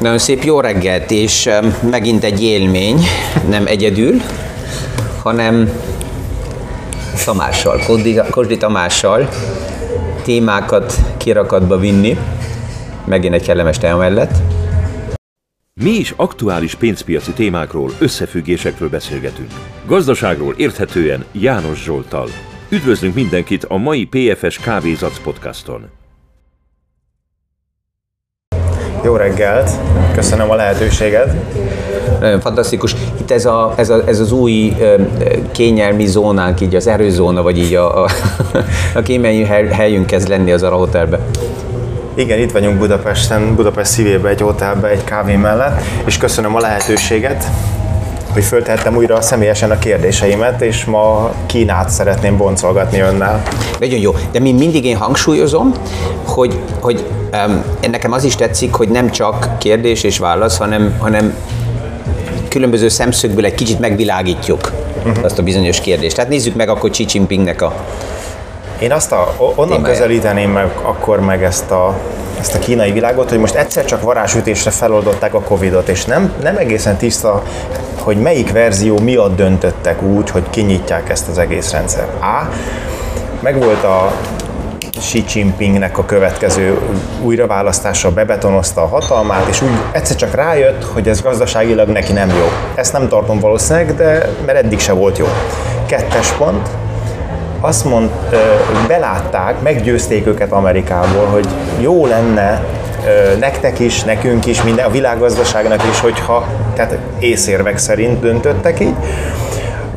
Nagyon 0.00 0.18
szép 0.18 0.42
jó 0.42 0.60
reggelt, 0.60 1.10
és 1.10 1.50
megint 1.90 2.24
egy 2.24 2.42
élmény, 2.42 3.00
nem 3.48 3.66
egyedül, 3.66 4.14
hanem 5.22 5.70
Tamással, 7.24 7.80
Kosdi 8.30 8.56
Tamással 8.56 9.28
témákat 10.22 10.94
kirakatba 11.16 11.78
vinni, 11.78 12.18
megint 13.04 13.34
egy 13.34 13.42
kellemes 13.42 13.78
téma 13.78 13.96
mellett. 13.96 14.32
Mi 15.74 15.90
is 15.90 16.14
aktuális 16.16 16.74
pénzpiaci 16.74 17.32
témákról, 17.32 17.90
összefüggésekről 17.98 18.88
beszélgetünk. 18.88 19.50
Gazdaságról 19.86 20.54
érthetően 20.56 21.24
János 21.32 21.82
Zsoltal. 21.82 22.28
Üdvözlünk 22.68 23.14
mindenkit 23.14 23.64
a 23.64 23.76
mai 23.76 24.04
PFS 24.04 24.58
Kávézac 24.58 25.18
podcaston. 25.18 25.97
Jó 29.08 29.16
reggelt, 29.16 29.70
köszönöm 30.14 30.50
a 30.50 30.54
lehetőséget. 30.54 31.34
Nagyon 32.20 32.40
fantasztikus. 32.40 32.96
Itt 33.20 33.30
ez, 33.30 33.46
a, 33.46 33.72
ez, 33.76 33.90
a, 33.90 34.02
ez 34.06 34.20
az 34.20 34.32
új 34.32 34.76
kényelmi 35.52 36.06
zónánk, 36.06 36.60
így 36.60 36.74
az 36.74 36.86
erőzóna, 36.86 37.42
vagy 37.42 37.58
így 37.58 37.74
a, 37.74 38.04
a, 38.04 38.08
a 38.94 39.02
kényelmi 39.02 39.44
helyünk 39.70 40.06
kezd 40.06 40.28
lenni 40.28 40.52
az 40.52 40.62
a 40.62 40.68
hotelbe. 40.68 41.18
Igen, 42.14 42.38
itt 42.38 42.52
vagyunk 42.52 42.78
Budapesten, 42.78 43.54
Budapest 43.54 43.90
szívében 43.90 44.30
egy 44.30 44.40
hotelben, 44.40 44.90
egy 44.90 45.04
kávé 45.04 45.36
mellett, 45.36 45.80
és 46.04 46.16
köszönöm 46.16 46.56
a 46.56 46.60
lehetőséget, 46.60 47.44
hogy 48.38 48.46
föltehettem 48.46 48.96
újra 48.96 49.20
személyesen 49.20 49.70
a 49.70 49.78
kérdéseimet, 49.78 50.60
és 50.60 50.84
ma 50.84 51.32
Kínát 51.46 51.90
szeretném 51.90 52.36
boncolgatni 52.36 53.00
önnel. 53.00 53.42
Nagyon 53.78 53.98
jó, 53.98 54.14
de 54.32 54.40
mi 54.40 54.52
mindig 54.52 54.84
én 54.84 54.96
hangsúlyozom, 54.96 55.72
hogy, 56.24 56.58
hogy 56.80 57.04
um, 57.46 57.64
nekem 57.90 58.12
az 58.12 58.24
is 58.24 58.34
tetszik, 58.34 58.74
hogy 58.74 58.88
nem 58.88 59.10
csak 59.10 59.58
kérdés 59.58 60.02
és 60.02 60.18
válasz, 60.18 60.58
hanem, 60.58 60.96
hanem 60.98 61.34
különböző 62.48 62.88
szemszögből 62.88 63.44
egy 63.44 63.54
kicsit 63.54 63.78
megvilágítjuk 63.78 64.72
uh-huh. 64.96 65.24
azt 65.24 65.38
a 65.38 65.42
bizonyos 65.42 65.80
kérdést. 65.80 66.14
Tehát 66.14 66.30
nézzük 66.30 66.54
meg 66.54 66.68
akkor 66.68 66.90
Xi 66.90 67.04
Jinpingnek 67.08 67.62
a 67.62 67.74
Én 68.80 68.92
azt 68.92 69.12
a, 69.12 69.34
onnan 69.38 69.76
témáját. 69.76 69.96
közelíteném 69.96 70.50
meg 70.50 70.70
akkor 70.82 71.20
meg 71.20 71.44
ezt 71.44 71.70
a 71.70 72.00
ezt 72.40 72.54
a 72.54 72.58
kínai 72.58 72.92
világot, 72.92 73.28
hogy 73.28 73.38
most 73.38 73.54
egyszer 73.54 73.84
csak 73.84 74.02
varázsütésre 74.02 74.70
feloldották 74.70 75.34
a 75.34 75.40
Covid-ot, 75.40 75.88
és 75.88 76.04
nem, 76.04 76.32
nem 76.42 76.56
egészen 76.56 76.96
tiszta, 76.96 77.42
hogy 77.98 78.16
melyik 78.16 78.52
verzió 78.52 78.98
miatt 78.98 79.36
döntöttek 79.36 80.02
úgy, 80.02 80.30
hogy 80.30 80.50
kinyitják 80.50 81.08
ezt 81.08 81.28
az 81.28 81.38
egész 81.38 81.70
rendszert. 81.70 82.22
A. 82.22 82.48
Megvolt 83.40 83.84
a 83.84 84.12
Xi 84.98 85.24
Jinpingnek 85.34 85.98
a 85.98 86.04
következő 86.04 86.78
újraválasztása 87.22 88.12
bebetonozta 88.12 88.82
a 88.82 88.86
hatalmát, 88.86 89.48
és 89.48 89.62
úgy 89.62 89.68
egyszer 89.92 90.16
csak 90.16 90.34
rájött, 90.34 90.84
hogy 90.84 91.08
ez 91.08 91.22
gazdaságilag 91.22 91.88
neki 91.88 92.12
nem 92.12 92.28
jó. 92.28 92.46
Ezt 92.74 92.92
nem 92.92 93.08
tartom 93.08 93.38
valószínűleg, 93.38 93.94
de 93.94 94.30
mert 94.46 94.58
eddig 94.58 94.78
se 94.78 94.92
volt 94.92 95.18
jó. 95.18 95.26
Kettes 95.86 96.32
pont, 96.32 96.68
azt 97.60 97.84
mond, 97.84 98.10
belátták, 98.86 99.60
meggyőzték 99.62 100.26
őket 100.26 100.52
Amerikából, 100.52 101.26
hogy 101.26 101.48
jó 101.80 102.06
lenne 102.06 102.64
nektek 103.38 103.78
is, 103.78 104.02
nekünk 104.02 104.46
is, 104.46 104.62
minden, 104.62 104.86
a 104.86 104.90
világgazdaságnak 104.90 105.82
is, 105.90 106.00
hogyha, 106.00 106.46
tehát 106.74 106.98
észérvek 107.18 107.78
szerint 107.78 108.20
döntöttek 108.20 108.80
így, 108.80 108.94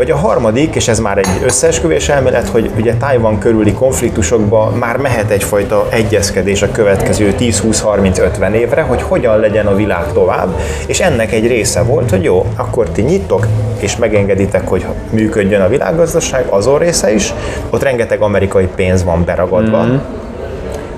vagy 0.01 0.11
a 0.11 0.17
harmadik, 0.17 0.75
és 0.75 0.87
ez 0.87 0.99
már 0.99 1.17
egy 1.17 1.27
összeesküvés 1.43 2.09
elmélet, 2.09 2.47
hogy 2.47 2.71
ugye 2.77 2.93
Tájvan 2.93 3.39
körüli 3.39 3.73
konfliktusokba 3.73 4.69
már 4.79 4.97
mehet 4.97 5.29
egyfajta 5.29 5.87
egyezkedés 5.89 6.61
a 6.61 6.71
következő 6.71 7.35
10-20-30-50 7.39 8.51
évre, 8.51 8.81
hogy 8.81 9.01
hogyan 9.01 9.39
legyen 9.39 9.67
a 9.67 9.75
világ 9.75 10.13
tovább, 10.13 10.59
és 10.85 10.99
ennek 10.99 11.31
egy 11.31 11.47
része 11.47 11.83
volt, 11.83 12.09
hogy 12.09 12.23
jó, 12.23 12.45
akkor 12.55 12.89
ti 12.89 13.01
nyittok, 13.01 13.47
és 13.79 13.95
megengeditek, 13.95 14.67
hogy 14.67 14.85
működjön 15.09 15.61
a 15.61 15.67
világgazdaság, 15.67 16.45
azon 16.49 16.77
része 16.77 17.13
is, 17.13 17.33
ott 17.69 17.83
rengeteg 17.83 18.21
amerikai 18.21 18.67
pénz 18.75 19.03
van 19.03 19.25
beragadva, 19.25 19.83
mm-hmm. 19.83 19.97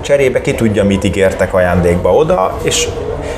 cserébe 0.00 0.40
ki 0.40 0.54
tudja, 0.54 0.84
mit 0.84 1.04
ígértek 1.04 1.54
ajándékba 1.54 2.14
oda, 2.14 2.58
és 2.62 2.88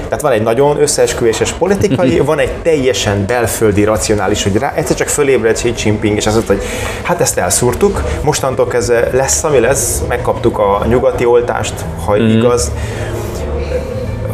tehát 0.09 0.21
van 0.21 0.33
egy 0.33 0.43
nagyon 0.43 0.81
összeesküvéses 0.81 1.53
politikai, 1.53 2.19
van 2.19 2.39
egy 2.39 2.53
teljesen 2.63 3.27
belföldi, 3.27 3.85
racionális, 3.85 4.43
hogy 4.43 4.57
rá 4.57 4.73
egyszer 4.75 4.97
csak 4.97 5.09
fölébred 5.09 5.55
Xi 5.55 5.73
Jinping, 5.85 6.17
és 6.17 6.27
azt 6.27 6.35
mondta, 6.35 6.53
hogy 6.53 6.63
hát 7.03 7.21
ezt 7.21 7.39
elszúrtuk, 7.39 8.03
mostantól 8.23 8.67
kezdve 8.67 9.09
lesz, 9.13 9.45
ami 9.45 9.59
lesz, 9.59 10.03
megkaptuk 10.09 10.59
a 10.59 10.85
nyugati 10.89 11.25
oltást, 11.25 11.75
ha 12.05 12.17
mm. 12.17 12.29
igaz. 12.29 12.71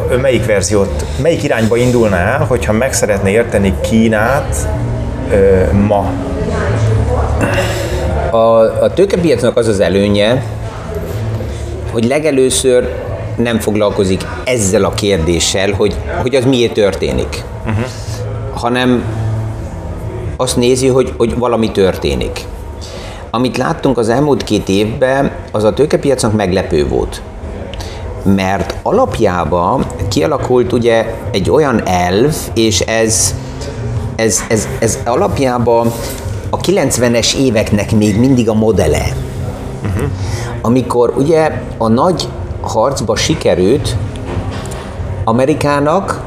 Ön 0.09 0.19
melyik 0.19 0.45
verziót, 0.45 1.05
melyik 1.21 1.43
irányba 1.43 1.77
indulna 1.77 2.15
el, 2.15 2.45
hogyha 2.47 2.73
meg 2.73 2.93
szeretné 2.93 3.31
érteni 3.31 3.73
Kínát 3.81 4.55
ö, 5.31 5.71
ma? 5.71 6.11
A, 8.31 8.59
a 8.83 8.93
tőkepiacnak 8.93 9.57
az 9.57 9.67
az 9.67 9.79
előnye, 9.79 10.43
hogy 11.91 12.05
legelőször 12.05 12.89
nem 13.35 13.59
foglalkozik 13.59 14.25
ezzel 14.43 14.83
a 14.83 14.89
kérdéssel, 14.89 15.71
hogy, 15.71 15.95
hogy 16.21 16.35
az 16.35 16.45
miért 16.45 16.73
történik, 16.73 17.43
uh-huh. 17.65 17.85
hanem 18.53 19.03
azt 20.37 20.57
nézi, 20.57 20.87
hogy, 20.87 21.13
hogy 21.17 21.37
valami 21.37 21.71
történik. 21.71 22.45
Amit 23.29 23.57
láttunk 23.57 23.97
az 23.97 24.09
elmúlt 24.09 24.43
két 24.43 24.69
évben, 24.69 25.31
az 25.51 25.63
a 25.63 25.73
tőkepiacnak 25.73 26.33
meglepő 26.33 26.87
volt. 26.87 27.21
Mert 28.23 28.75
alapjában 28.83 29.85
kialakult 30.09 30.73
ugye 30.73 31.13
egy 31.31 31.49
olyan 31.49 31.87
elv, 31.87 32.35
és 32.53 32.79
ez, 32.79 33.35
ez, 34.15 34.43
ez, 34.49 34.67
ez 34.79 34.99
alapjában 35.05 35.91
a 36.49 36.57
90-es 36.57 37.35
éveknek 37.35 37.91
még 37.91 38.19
mindig 38.19 38.49
a 38.49 38.53
modele. 38.53 39.05
Uh-huh. 39.83 40.09
Amikor 40.61 41.13
ugye 41.17 41.61
a 41.77 41.87
nagy 41.87 42.27
harcba 42.63 43.15
sikerült 43.15 43.95
Amerikának 45.23 46.21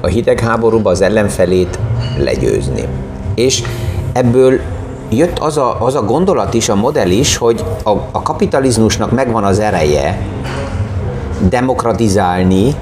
a 0.00 0.06
hidegháborúba 0.06 0.90
az 0.90 1.00
ellenfelét 1.00 1.78
legyőzni. 2.18 2.84
És 3.34 3.62
ebből 4.12 4.60
jött 5.08 5.38
az 5.38 5.56
a, 5.56 5.76
az 5.80 5.94
a 5.94 6.02
gondolat 6.02 6.54
is, 6.54 6.68
a 6.68 6.74
modell 6.74 7.10
is, 7.10 7.36
hogy 7.36 7.64
a, 7.82 7.90
a 7.90 8.22
kapitalizmusnak 8.22 9.10
megvan 9.10 9.44
az 9.44 9.58
ereje 9.58 10.18
demokratizálni, 11.48 12.74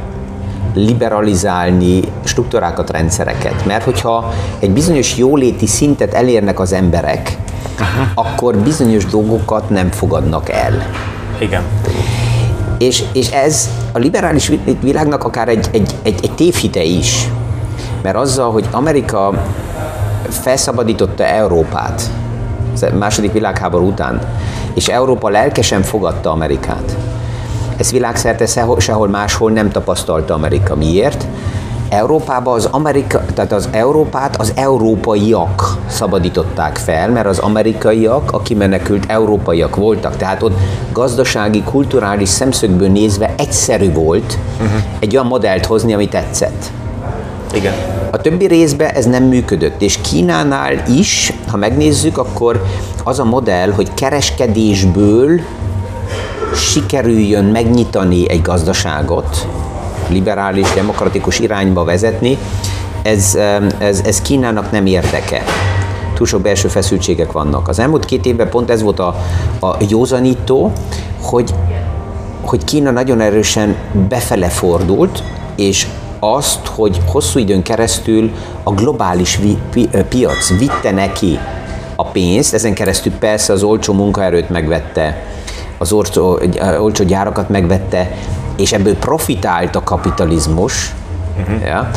liberalizálni 0.75 2.01
struktúrákat, 2.25 2.91
rendszereket. 2.91 3.67
Mert 3.67 3.85
hogyha 3.85 4.33
egy 4.59 4.71
bizonyos 4.71 5.17
jóléti 5.17 5.67
szintet 5.67 6.15
elérnek 6.15 6.61
az 6.61 6.73
emberek, 6.73 7.37
Aha. 7.79 8.29
akkor 8.29 8.57
bizonyos 8.57 9.07
dolgokat 9.07 9.71
nem 9.71 9.91
fogadnak 9.91 10.51
el. 10.51 10.73
Igen. 11.39 11.63
És, 12.79 13.03
és 13.13 13.31
ez 13.31 13.71
a 13.93 13.99
liberális 13.99 14.53
világnak 14.81 15.25
akár 15.25 15.49
egy, 15.49 15.69
egy, 15.73 15.95
egy, 16.03 16.19
egy 16.23 16.33
tévhite 16.33 16.83
is. 16.83 17.29
Mert 18.03 18.17
azzal, 18.17 18.51
hogy 18.51 18.69
Amerika 18.71 19.45
felszabadította 20.29 21.25
Európát 21.25 22.03
második 22.99 23.33
világháború 23.33 23.87
után, 23.87 24.21
és 24.75 24.89
Európa 24.89 25.29
lelkesen 25.29 25.83
fogadta 25.83 26.31
Amerikát. 26.31 26.97
Ez 27.77 27.91
világszerte 27.91 28.47
sehol 28.79 29.09
máshol 29.09 29.51
nem 29.51 29.71
tapasztalta 29.71 30.35
Amerika. 30.35 30.75
Miért? 30.75 31.27
Európába 31.89 32.53
az 32.53 32.69
Amerika, 32.71 33.25
tehát 33.35 33.53
az 33.53 33.69
Európát 33.73 34.37
az 34.41 34.53
európaiak 34.55 35.77
szabadították 35.89 36.77
fel, 36.77 37.11
mert 37.11 37.27
az 37.27 37.39
amerikaiak, 37.39 38.33
aki 38.33 38.55
menekült 38.55 39.05
európaiak 39.09 39.77
voltak, 39.77 40.17
tehát 40.17 40.43
ott 40.43 40.59
gazdasági, 40.93 41.63
kulturális 41.63 42.29
szemszögből 42.29 42.89
nézve 42.89 43.35
egyszerű 43.37 43.93
volt 43.93 44.39
uh-huh. 44.61 44.81
egy 44.99 45.15
olyan 45.15 45.27
modellt 45.27 45.67
hozni, 45.67 45.95
ami 45.95 46.09
tetszett. 46.09 46.71
Igen. 47.55 47.75
A 48.11 48.17
többi 48.17 48.47
részben 48.47 48.91
ez 48.91 49.05
nem 49.05 49.25
működött, 49.25 49.83
és 49.83 49.99
Kínánál 50.01 50.83
is, 50.99 51.33
ha 51.47 51.57
megnézzük, 51.57 52.19
akkor 52.19 52.65
az 53.05 53.19
a 53.19 53.25
modell, 53.25 53.71
hogy 53.71 53.95
kereskedésből 53.95 55.41
sikerüljön 56.55 57.45
megnyitani 57.45 58.31
egy 58.31 58.43
gazdaságot, 58.43 59.47
liberális, 60.09 60.73
demokratikus 60.75 61.39
irányba 61.39 61.85
vezetni, 61.85 62.39
ez, 63.03 63.39
ez, 63.79 64.01
ez 64.05 64.23
Kínának 64.23 64.71
nem 64.71 64.87
érdeke. 64.87 65.43
Túl 66.15 66.27
sok 66.27 66.41
belső 66.41 66.69
feszültségek 66.69 67.33
vannak. 67.33 67.69
Az 67.69 67.79
elmúlt 67.79 68.05
két 68.05 68.27
évben 68.27 68.49
pont 68.49 68.71
ez 68.71 68.83
volt 68.83 68.99
a, 68.99 69.17
a 69.61 69.77
józanító, 69.89 70.73
hogy, 71.21 71.55
hogy 72.41 72.65
Kína 72.65 72.91
nagyon 72.91 73.21
erősen 73.21 73.77
befele 74.09 74.49
fordult, 74.49 75.23
és 75.57 75.87
azt, 76.21 76.67
hogy 76.67 77.01
hosszú 77.07 77.39
időn 77.39 77.63
keresztül 77.63 78.31
a 78.63 78.73
globális 78.73 79.37
vi, 79.37 79.59
pi, 79.71 79.89
piac 80.09 80.59
vitte 80.59 80.91
neki 80.91 81.39
a 81.97 82.05
pénzt, 82.05 82.55
ezen 82.55 82.75
keresztül 82.75 83.13
persze 83.13 83.53
az 83.53 83.63
olcsó 83.63 83.93
munkaerőt 83.93 84.51
megvette, 84.51 85.25
az 85.79 85.93
olcsó, 85.93 86.39
olcsó 86.81 87.05
gyárakat 87.05 87.49
megvette, 87.49 88.11
és 88.57 88.73
ebből 88.73 88.97
profitált 88.97 89.77
a 89.77 89.83
kapitalizmus, 89.83 90.95
Uh-huh. 91.41 91.67
Ja. 91.67 91.91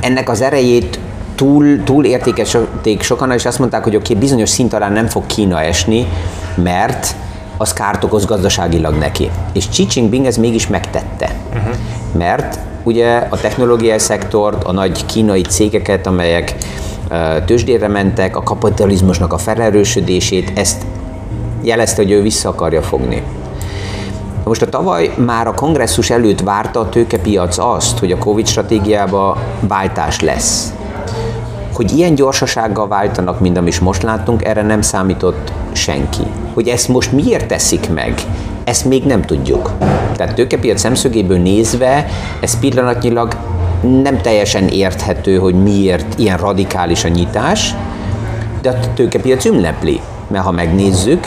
Ennek 0.00 0.28
az 0.28 0.40
erejét 0.40 0.98
túl, 1.34 1.82
túl 1.84 2.04
értékesítették 2.04 3.02
sokan, 3.02 3.32
és 3.32 3.46
azt 3.46 3.58
mondták, 3.58 3.82
hogy 3.82 3.96
oké, 3.96 4.06
okay, 4.08 4.20
bizonyos 4.20 4.48
szint 4.48 4.72
alá 4.72 4.88
nem 4.88 5.06
fog 5.06 5.26
Kína 5.26 5.60
esni, 5.60 6.06
mert 6.54 7.14
az 7.56 7.72
kárt 7.72 8.04
okoz 8.04 8.24
gazdaságilag 8.24 8.94
neki. 8.94 9.30
És 9.52 9.68
Xi 9.68 9.86
Jinping 9.90 10.26
ez 10.26 10.36
mégis 10.36 10.66
megtette. 10.66 11.30
Uh-huh. 11.54 11.74
Mert 12.12 12.58
ugye 12.82 13.26
a 13.28 13.36
technológiai 13.36 13.98
szektort, 13.98 14.64
a 14.64 14.72
nagy 14.72 15.06
kínai 15.06 15.42
cégeket, 15.42 16.06
amelyek 16.06 16.54
tőzsdére 17.44 17.88
mentek, 17.88 18.36
a 18.36 18.42
kapitalizmusnak 18.42 19.32
a 19.32 19.38
felerősödését, 19.38 20.52
ezt 20.54 20.82
jelezte, 21.64 22.02
hogy 22.02 22.10
ő 22.10 22.22
vissza 22.22 22.48
akarja 22.48 22.82
fogni. 22.82 23.22
Most 24.44 24.62
a 24.62 24.68
tavaly 24.68 25.14
már 25.16 25.46
a 25.46 25.54
kongresszus 25.54 26.10
előtt 26.10 26.40
várta 26.40 26.80
a 26.80 26.88
tőkepiac 26.88 27.58
azt, 27.58 27.98
hogy 27.98 28.12
a 28.12 28.18
Covid 28.18 28.46
stratégiába 28.46 29.38
váltás 29.60 30.20
lesz. 30.20 30.72
Hogy 31.72 31.92
ilyen 31.92 32.14
gyorsasággal 32.14 32.88
váltanak, 32.88 33.40
mint 33.40 33.56
amit 33.56 33.80
most 33.80 34.02
láttunk, 34.02 34.44
erre 34.44 34.62
nem 34.62 34.82
számított 34.82 35.52
senki. 35.72 36.22
Hogy 36.54 36.68
ezt 36.68 36.88
most 36.88 37.12
miért 37.12 37.46
teszik 37.46 37.92
meg, 37.94 38.14
ezt 38.64 38.84
még 38.84 39.04
nem 39.04 39.22
tudjuk. 39.22 39.70
Tehát 40.16 40.34
tőkepiac 40.34 40.80
szemszögéből 40.80 41.38
nézve, 41.38 42.06
ez 42.40 42.58
pillanatnyilag 42.58 43.36
nem 44.02 44.20
teljesen 44.20 44.68
érthető, 44.68 45.36
hogy 45.36 45.62
miért 45.62 46.18
ilyen 46.18 46.36
radikális 46.36 47.04
a 47.04 47.08
nyitás, 47.08 47.74
de 48.62 48.70
a 48.70 48.94
tőkepiac 48.94 49.44
ünnepli. 49.44 50.00
Mert 50.28 50.44
ha 50.44 50.50
megnézzük, 50.50 51.26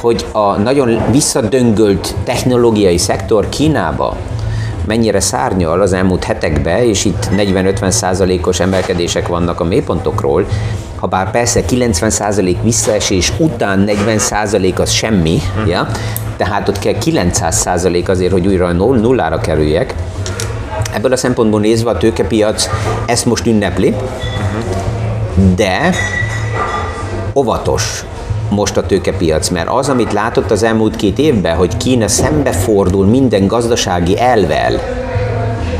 hogy 0.00 0.26
a 0.32 0.56
nagyon 0.56 1.00
visszadöngölt 1.10 2.14
technológiai 2.24 2.98
szektor 2.98 3.48
Kínába 3.48 4.16
mennyire 4.86 5.20
szárnyal 5.20 5.80
az 5.80 5.92
elmúlt 5.92 6.24
hetekben, 6.24 6.82
és 6.82 7.04
itt 7.04 7.28
40-50 7.36 7.90
százalékos 7.90 8.60
emelkedések 8.60 9.28
vannak 9.28 9.60
a 9.60 9.64
mélypontokról, 9.64 10.46
ha 10.96 11.06
bár 11.06 11.30
persze 11.30 11.64
90 11.64 12.10
százalék 12.10 12.62
visszaesés 12.62 13.32
után 13.38 13.78
40 13.78 14.18
százalék 14.18 14.78
az 14.78 14.90
semmi, 14.90 15.40
hmm. 15.54 15.66
ja? 15.66 15.86
tehát 16.36 16.68
ott 16.68 16.78
kell 16.78 16.98
900 16.98 17.56
százalék 17.56 18.08
azért, 18.08 18.32
hogy 18.32 18.46
újra 18.46 18.72
nullára 18.72 19.38
kerüljek. 19.38 19.94
Ebből 20.92 21.12
a 21.12 21.16
szempontból 21.16 21.60
nézve 21.60 21.90
a 21.90 21.96
tőkepiac 21.96 22.68
ezt 23.06 23.24
most 23.24 23.46
ünnepli, 23.46 23.94
de 25.56 25.94
óvatos 27.34 28.04
most 28.50 28.76
a 28.76 28.86
tőkepiac, 28.86 29.48
mert 29.48 29.68
az, 29.68 29.88
amit 29.88 30.12
látott 30.12 30.50
az 30.50 30.62
elmúlt 30.62 30.96
két 30.96 31.18
évben, 31.18 31.56
hogy 31.56 31.76
Kína 31.76 32.08
szembefordul 32.08 33.06
minden 33.06 33.46
gazdasági 33.46 34.18
elvel, 34.18 34.80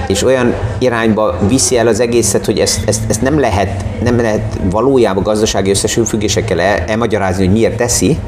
és 0.07 0.25
olyan 0.25 0.55
irányba 0.79 1.39
viszi 1.49 1.79
el 1.79 1.87
az 1.87 2.01
egészet, 2.01 2.45
hogy 2.47 2.59
ezt, 2.59 2.89
ezt, 2.89 3.03
ezt 3.09 3.23
nem, 3.23 3.41
lehet, 3.41 3.85
nem 4.03 4.21
lehet 4.21 4.59
valójában 4.71 5.23
gazdasági 5.23 5.71
összesülfüggésekkel 5.71 6.61
elmagyarázni, 6.61 7.45
hogy 7.45 7.55
miért 7.55 7.77
teszi, 7.77 8.19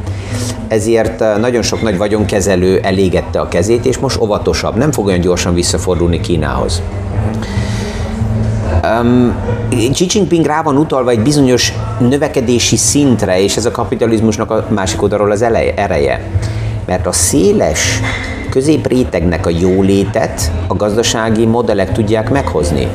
ezért 0.69 1.21
eh, 1.21 1.37
nagyon 1.37 1.62
sok 1.62 1.83
nagy 1.83 1.97
vagyonkezelő 1.97 2.81
elégette 2.83 3.41
a 3.41 3.49
kezét, 3.49 3.85
és 3.85 3.99
most 3.99 4.21
óvatosabb, 4.21 4.77
nem 4.77 4.93
fog 4.93 5.06
olyan 5.06 5.21
gyorsan 5.21 5.55
visszafordulni 5.55 6.21
Kínához. 6.21 6.83
Um, 8.84 9.34
Xi 9.93 10.06
Jinping 10.08 10.46
rá 10.46 10.62
van 10.62 10.76
utalva 10.76 11.11
egy 11.11 11.20
bizonyos 11.20 11.73
növekedési 11.99 12.76
szintre, 12.76 13.40
és 13.43 13.56
ez 13.56 13.64
a 13.64 13.70
kapitalizmusnak 13.70 14.50
a 14.50 14.67
másik 14.69 15.02
oldalról 15.02 15.31
az 15.31 15.43
eleje, 15.43 15.75
ereje. 15.75 16.31
Mert 16.87 17.06
a 17.06 17.12
széles 17.12 18.00
középrétegnek 18.50 19.46
a 19.46 19.50
jólétet 19.50 20.52
a 20.67 20.75
gazdasági 20.75 21.46
modellek 21.46 21.93
tudják 21.93 22.31
meghozni. 22.31 22.88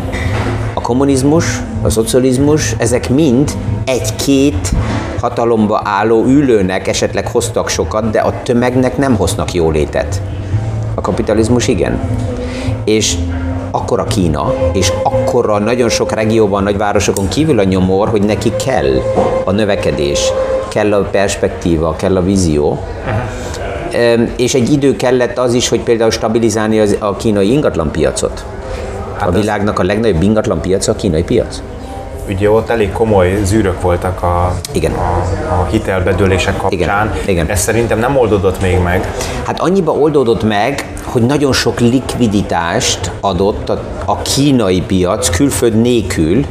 A 0.74 0.82
kommunizmus, 0.82 1.62
a 1.82 1.90
szocializmus, 1.90 2.76
ezek 2.78 3.10
mind 3.10 3.52
egy-két 3.86 4.72
hatalomba 5.20 5.82
álló 5.84 6.26
ülőnek 6.26 6.88
esetleg 6.88 7.28
hoztak 7.28 7.70
sokat, 7.70 8.10
de 8.10 8.20
a 8.20 8.42
tömegnek 8.44 8.98
nem 8.98 9.16
hoznak 9.16 9.54
jólétet. 9.54 10.22
A 10.96 11.02
kapitalizmus 11.02 11.68
igen. 11.68 12.00
És 12.84 13.18
akkora 13.72 14.04
Kína, 14.04 14.54
és 14.74 14.92
akkora 15.04 15.60
nagyon 15.60 15.90
sok 15.90 16.14
régióban, 16.14 16.64
nagyvárosokon 16.64 17.28
kívül 17.28 17.60
a 17.60 17.64
nyomor, 17.64 18.10
hogy 18.10 18.22
neki 18.22 18.52
kell 18.66 19.02
a 19.46 19.52
növekedés, 19.52 20.32
kell 20.68 20.94
a 20.94 21.02
perspektíva, 21.02 21.96
kell 21.96 22.16
a 22.16 22.24
vízió. 22.24 22.80
Uh-huh. 23.06 24.30
És 24.38 24.54
egy 24.54 24.72
idő 24.72 24.96
kellett 24.96 25.38
az 25.38 25.54
is, 25.54 25.70
hogy 25.70 25.80
például 25.80 26.12
stabilizálni 26.12 26.80
az, 26.80 26.96
a 27.00 27.16
kínai 27.16 27.52
ingatlanpiacot. 27.52 28.46
Hát 29.18 29.28
a 29.28 29.32
világnak 29.32 29.80
a 29.80 29.84
legnagyobb 29.84 30.22
ingatlan 30.22 30.62
piaca 30.62 30.92
a 30.92 30.96
kínai 30.96 31.24
piac 31.24 31.62
ugye 32.30 32.52
ott 32.52 32.70
elég 32.70 32.92
komoly 32.92 33.40
zűrök 33.44 33.82
voltak 33.82 34.24
a, 34.24 34.54
Igen. 34.72 34.92
a, 34.92 35.24
a 35.62 35.66
hitelbedőlések 35.72 36.58
kapcsán. 36.58 37.08
Igen. 37.08 37.12
Igen. 37.26 37.50
Ez 37.50 37.60
szerintem 37.60 38.00
nem 38.00 38.18
oldódott 38.18 38.62
még 38.62 38.80
meg. 38.80 39.12
Hát 39.46 39.60
annyiba 39.60 39.92
oldódott 39.92 40.44
meg, 40.44 40.86
hogy 41.08 41.22
nagyon 41.22 41.54
sok 41.54 41.80
likviditást 41.80 43.12
adott 43.20 43.70
a, 43.70 43.82
a 44.06 44.22
kínai 44.22 44.82
piac 44.82 45.30
külföld 45.30 45.82
nélkül 45.82 46.46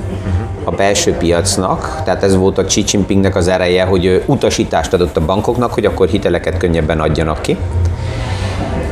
a 0.65 0.71
belső 0.71 1.13
piacnak, 1.13 2.01
tehát 2.05 2.23
ez 2.23 2.37
volt 2.37 2.59
a 2.59 2.65
Xi 2.65 2.85
Jinpingnek 2.87 3.37
az 3.37 3.49
ereje, 3.49 3.85
hogy 3.85 4.23
utasítást 4.27 4.93
adott 4.93 5.17
a 5.17 5.25
bankoknak, 5.25 5.73
hogy 5.73 5.85
akkor 5.85 6.09
hiteleket 6.09 6.57
könnyebben 6.57 7.01
adjanak 7.01 7.43
ki. 7.43 7.57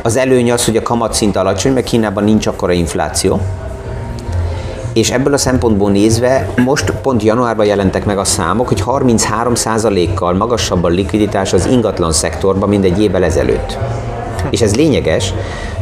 Az 0.01 0.15
előny 0.15 0.51
az, 0.51 0.65
hogy 0.65 0.77
a 0.77 0.81
kamatszint 0.81 1.35
alacsony, 1.35 1.73
mert 1.73 1.85
Kínában 1.85 2.23
nincs 2.23 2.47
akkora 2.47 2.71
infláció, 2.71 3.39
és 4.93 5.11
ebből 5.11 5.33
a 5.33 5.37
szempontból 5.37 5.91
nézve 5.91 6.49
most 6.63 6.91
pont 7.01 7.23
januárban 7.23 7.65
jelentek 7.65 8.05
meg 8.05 8.17
a 8.17 8.23
számok, 8.23 8.67
hogy 8.67 8.83
33%-kal 8.85 10.33
magasabb 10.33 10.83
a 10.83 10.87
likviditás 10.87 11.53
az 11.53 11.65
ingatlan 11.65 12.11
szektorban, 12.11 12.69
mint 12.69 12.83
egy 12.83 13.01
évvel 13.01 13.23
ezelőtt. 13.23 13.77
És 14.49 14.61
ez 14.61 14.75
lényeges, 14.75 15.33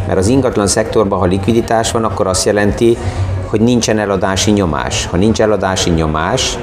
mert 0.07 0.19
az 0.19 0.27
ingatlan 0.27 0.67
szektorban, 0.67 1.19
ha 1.19 1.25
likviditás 1.25 1.91
van, 1.91 2.03
akkor 2.03 2.27
azt 2.27 2.45
jelenti, 2.45 2.97
hogy 3.45 3.61
nincsen 3.61 3.99
eladási 3.99 4.51
nyomás. 4.51 5.05
Ha 5.05 5.17
nincs 5.17 5.41
eladási 5.41 5.89
nyomás, 5.89 6.57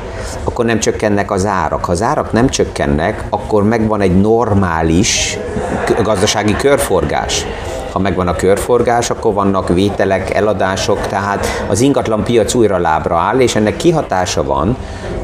akkor 0.45 0.65
nem 0.65 0.79
csökkennek 0.79 1.31
az 1.31 1.47
árak. 1.47 1.85
Ha 1.85 1.93
az 1.93 2.03
árak 2.03 2.33
nem 2.33 2.49
csökkennek, 2.49 3.25
akkor 3.29 3.65
megvan 3.65 4.01
egy 4.01 4.21
normális 4.21 5.39
gazdasági 6.03 6.57
körforgás 6.57 7.47
ha 7.93 7.99
megvan 7.99 8.29
a 8.29 8.37
körforgás, 8.37 9.11
akkor 9.11 9.35
vannak 9.35 9.69
vételek, 9.69 10.35
eladások, 10.35 11.07
tehát 11.07 11.47
az 11.69 11.81
ingatlan 11.81 12.25
piac 12.25 12.55
újra 12.55 12.79
lábra 12.79 13.17
áll, 13.17 13.41
és 13.41 13.55
ennek 13.55 13.77
kihatása 13.77 14.45
van 14.45 14.77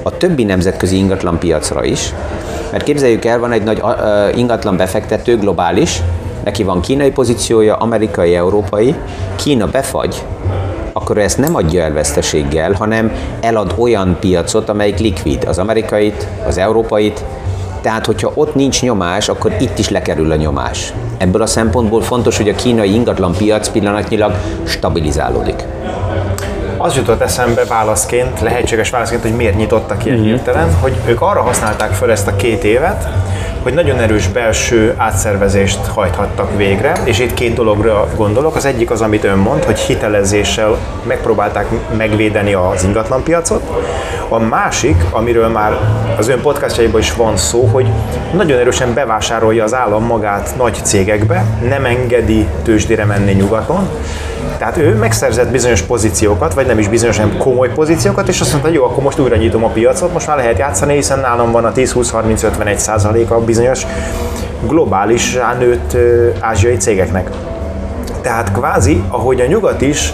a 0.03 0.17
többi 0.17 0.45
nemzetközi 0.45 0.97
ingatlan 0.97 1.39
piacra 1.39 1.85
is, 1.85 2.13
mert 2.71 2.85
képzeljük 2.85 3.25
el, 3.25 3.39
van 3.39 3.53
egy 3.53 3.63
nagy 3.63 3.83
ingatlan 4.35 4.77
befektető, 4.77 5.39
globális, 5.39 6.03
neki 6.45 6.63
van 6.63 6.81
kínai 6.81 7.11
pozíciója, 7.11 7.77
amerikai, 7.77 8.35
európai, 8.35 8.95
Kína 9.37 9.67
befagy, 9.67 10.25
akkor 10.93 11.19
ezt 11.19 11.39
nem 11.39 11.55
adja 11.55 11.83
el 11.83 11.93
veszteséggel, 11.93 12.73
hanem 12.73 13.13
elad 13.41 13.75
olyan 13.79 14.17
piacot, 14.21 14.69
amelyik 14.69 14.99
likvid, 14.99 15.45
az 15.45 15.59
amerikait, 15.59 16.27
az 16.47 16.59
európait, 16.59 17.25
tehát, 17.81 18.07
hogyha 18.07 18.33
ott 18.35 18.55
nincs 18.55 18.83
nyomás, 18.83 19.29
akkor 19.29 19.57
itt 19.61 19.79
is 19.79 19.89
lekerül 19.89 20.31
a 20.31 20.37
nyomás. 20.37 20.93
Ebből 21.19 21.43
a 21.43 21.47
szempontból 21.47 22.03
fontos, 22.03 22.37
hogy 22.37 22.49
a 22.49 22.55
kínai 22.55 22.95
ingatlan 22.95 23.33
piac 23.33 23.69
pillanatnyilag 23.69 24.33
stabilizálódik. 24.65 25.65
Az 26.87 26.97
jutott 26.97 27.21
eszembe 27.21 27.65
válaszként, 27.65 28.41
lehetséges 28.41 28.91
válaszként, 28.91 29.23
hogy 29.23 29.37
miért 29.37 29.57
nyitottak 29.57 30.05
ilyen 30.05 30.17
mm-hmm. 30.17 30.27
hirtelen, 30.27 30.75
hogy 30.81 30.97
ők 31.07 31.21
arra 31.21 31.43
használták 31.43 31.93
fel 31.93 32.11
ezt 32.11 32.27
a 32.27 32.37
két 32.37 32.65
évet, 32.65 33.09
hogy 33.63 33.75
nagyon 33.75 34.01
erős 34.01 34.29
belső 34.29 34.95
átszervezést 34.97 35.87
hajthattak 35.87 36.57
végre, 36.57 36.93
és 37.05 37.19
itt 37.19 37.35
két 37.35 37.55
dologra 37.55 38.09
gondolok. 38.17 38.57
Az 38.57 38.65
egyik 38.65 38.91
az, 38.91 39.01
amit 39.01 39.25
ön 39.25 39.39
mond, 39.39 39.65
hogy 39.65 39.79
hitelezéssel 39.79 40.77
megpróbálták 41.03 41.67
megvédeni 41.97 42.55
az 42.55 42.85
ingatlanpiacot. 42.85 43.63
A 44.29 44.39
másik, 44.39 45.05
amiről 45.11 45.49
már 45.49 45.79
az 46.19 46.29
ön 46.29 46.41
podcastjaiban 46.41 47.01
is 47.01 47.15
van 47.15 47.37
szó, 47.37 47.69
hogy 47.73 47.87
nagyon 48.33 48.59
erősen 48.59 48.95
bevásárolja 48.95 49.65
az 49.65 49.75
állam 49.75 50.05
magát 50.05 50.55
nagy 50.57 50.79
cégekbe, 50.83 51.45
nem 51.69 51.85
engedi 51.85 52.47
tőzsdére 52.63 53.05
menni 53.05 53.33
nyugaton, 53.33 53.89
tehát 54.59 54.77
ő 54.77 54.95
megszerzett 54.95 55.51
bizonyos 55.51 55.81
pozíciókat, 55.81 56.55
vagy 56.55 56.67
nem 56.67 56.76
is 56.79 56.89
bizonyos, 56.89 57.21
komoly 57.39 57.69
pozíciókat, 57.69 58.29
és 58.29 58.41
azt 58.41 58.53
mondta, 58.53 58.71
jó, 58.71 58.85
akkor 58.85 59.03
most 59.03 59.19
újra 59.19 59.37
nyitom 59.37 59.65
a 59.65 59.69
piacot, 59.69 60.13
most 60.13 60.27
már 60.27 60.37
lehet 60.37 60.59
játszani, 60.59 60.95
hiszen 60.95 61.19
nálam 61.19 61.53
van 61.53 61.65
a 61.65 61.73
10-20-30-51 61.73 62.77
százalék 62.77 63.31
a 63.31 63.41
bizonyos 63.41 63.87
globális 64.67 65.39
nőtt 65.59 65.97
ázsiai 66.41 66.77
cégeknek. 66.77 67.31
Tehát 68.21 68.53
kvázi, 68.53 69.03
ahogy 69.09 69.41
a 69.41 69.47
nyugat 69.47 69.81
is 69.81 70.13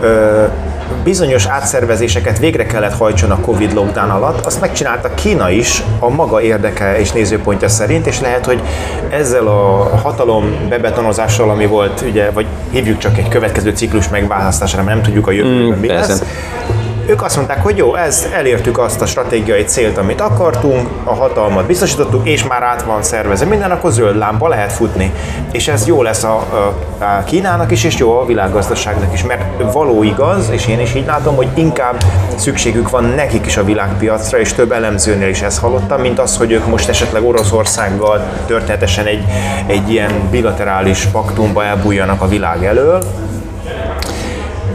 ö, 0.00 0.44
bizonyos 1.04 1.46
átszervezéseket 1.46 2.38
végre 2.38 2.66
kellett 2.66 2.96
hajtson 2.96 3.30
a 3.30 3.40
Covid 3.40 3.72
lockdown 3.72 4.10
alatt, 4.10 4.46
azt 4.46 4.60
megcsinálta 4.60 5.14
Kína 5.14 5.50
is 5.50 5.82
a 5.98 6.08
maga 6.08 6.42
érdeke 6.42 6.98
és 6.98 7.12
nézőpontja 7.12 7.68
szerint, 7.68 8.06
és 8.06 8.20
lehet, 8.20 8.46
hogy 8.46 8.62
ezzel 9.10 9.46
a 9.46 9.96
hatalom 10.02 10.68
bebetonozással, 10.68 11.50
ami 11.50 11.66
volt, 11.66 12.00
ugye, 12.00 12.30
vagy 12.30 12.46
hívjuk 12.70 12.98
csak 12.98 13.18
egy 13.18 13.28
következő 13.28 13.70
ciklus 13.70 14.08
megválasztására, 14.08 14.82
mert 14.82 14.96
nem 14.96 15.04
tudjuk 15.04 15.26
a 15.26 15.30
jövőben 15.30 15.78
mm, 15.78 15.80
mi 15.80 15.88
lesz, 15.88 16.22
ők 17.06 17.22
azt 17.22 17.36
mondták, 17.36 17.62
hogy 17.62 17.76
jó, 17.76 17.94
ez 17.94 18.28
elértük 18.32 18.78
azt 18.78 19.00
a 19.00 19.06
stratégiai 19.06 19.64
célt, 19.64 19.98
amit 19.98 20.20
akartunk, 20.20 20.88
a 21.04 21.14
hatalmat 21.14 21.66
biztosítottuk, 21.66 22.28
és 22.28 22.44
már 22.44 22.62
át 22.62 22.82
van 22.82 23.02
szervezve 23.02 23.46
minden, 23.46 23.70
akkor 23.70 23.90
zöld 23.90 24.16
lámpa 24.16 24.48
lehet 24.48 24.72
futni. 24.72 25.12
És 25.52 25.68
ez 25.68 25.86
jó 25.86 26.02
lesz 26.02 26.24
a, 26.24 26.34
a, 26.98 27.24
Kínának 27.24 27.70
is, 27.70 27.84
és 27.84 27.98
jó 27.98 28.18
a 28.18 28.26
világgazdaságnak 28.26 29.12
is, 29.12 29.24
mert 29.24 29.72
való 29.72 30.02
igaz, 30.02 30.50
és 30.50 30.66
én 30.66 30.80
is 30.80 30.94
így 30.94 31.06
látom, 31.06 31.36
hogy 31.36 31.48
inkább 31.54 32.04
szükségük 32.36 32.90
van 32.90 33.04
nekik 33.04 33.46
is 33.46 33.56
a 33.56 33.64
világpiacra, 33.64 34.38
és 34.38 34.52
több 34.52 34.72
elemzőnél 34.72 35.28
is 35.28 35.42
ezt 35.42 35.60
hallottam, 35.60 36.00
mint 36.00 36.18
az, 36.18 36.36
hogy 36.36 36.52
ők 36.52 36.66
most 36.66 36.88
esetleg 36.88 37.24
Oroszországgal 37.24 38.28
történetesen 38.46 39.06
egy, 39.06 39.24
egy 39.66 39.90
ilyen 39.90 40.12
bilaterális 40.30 41.04
paktumba 41.04 41.64
elbújjanak 41.64 42.22
a 42.22 42.28
világ 42.28 42.64
elől, 42.64 43.02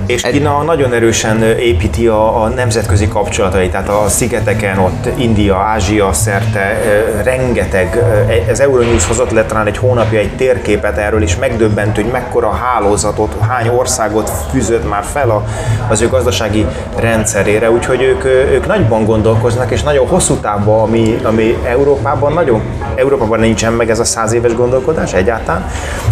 és 0.10 0.22
Kína 0.22 0.62
nagyon 0.64 0.94
erősen 0.94 1.44
építi 1.44 2.08
a, 2.08 2.44
a 2.44 2.48
nemzetközi 2.48 3.08
kapcsolatait, 3.08 3.72
tehát 3.72 3.90
a 3.90 4.08
szigeteken, 4.08 4.78
ott 4.78 5.08
India, 5.16 5.56
Ázsia 5.56 6.14
szerte 6.14 6.82
rengeteg, 7.24 8.04
ez 8.48 8.60
Euronews 8.60 9.08
hozott 9.08 9.32
le 9.32 9.46
talán 9.46 9.68
egy 9.68 9.78
hónapja 9.78 10.20
egy 10.20 10.36
térképet 10.36 10.98
erről, 10.98 11.22
és 11.22 11.36
megdöbbent, 11.36 11.96
hogy 11.96 12.06
mekkora 12.06 12.50
hálózatot, 12.50 13.36
hány 13.48 13.68
országot 13.68 14.32
fűzött 14.52 14.90
már 14.90 15.04
fel 15.04 15.30
a, 15.30 15.44
az 15.90 16.02
ő 16.02 16.08
gazdasági 16.08 16.66
rendszerére, 16.96 17.72
úgyhogy 17.72 18.02
ők, 18.02 18.26
ők 18.26 18.68
nagyban 18.68 19.06
gondolkoznak, 19.06 19.72
és 19.72 19.84
nagyon 19.84 20.08
hosszú 20.08 20.36
távban, 20.36 20.82
ami, 20.82 21.20
ami 21.24 21.58
Európában 21.64 22.34
nagyon, 22.34 22.62
Európában 22.96 23.40
nincsen 23.40 23.74
meg 23.74 23.90
ez 23.90 24.00
a 24.00 24.04
száz 24.04 24.34
éves 24.34 24.54
gondolkodás 24.56 25.14
egyáltalán. 25.14 25.66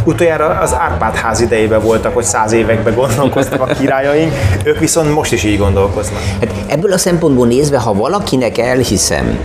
Utoljára 0.04 0.46
az 0.46 0.76
Árpád 0.80 1.16
ház 1.16 1.40
idejében 1.42 1.82
voltak, 1.82 2.14
hogy 2.14 2.24
száz 2.24 2.52
években 2.52 2.94
gondolkoztak 2.96 3.62
a 3.62 3.66
királyaink, 3.88 4.34
ők 4.64 4.80
viszont 4.80 5.14
most 5.14 5.32
is 5.32 5.44
így 5.44 5.58
gondolkoznak. 5.58 6.20
Hát 6.40 6.54
ebből 6.68 6.92
a 6.92 6.98
szempontból 6.98 7.48
nézve, 7.48 7.80
ha 7.80 7.94
valakinek 7.94 8.58
elhiszem, 8.58 9.40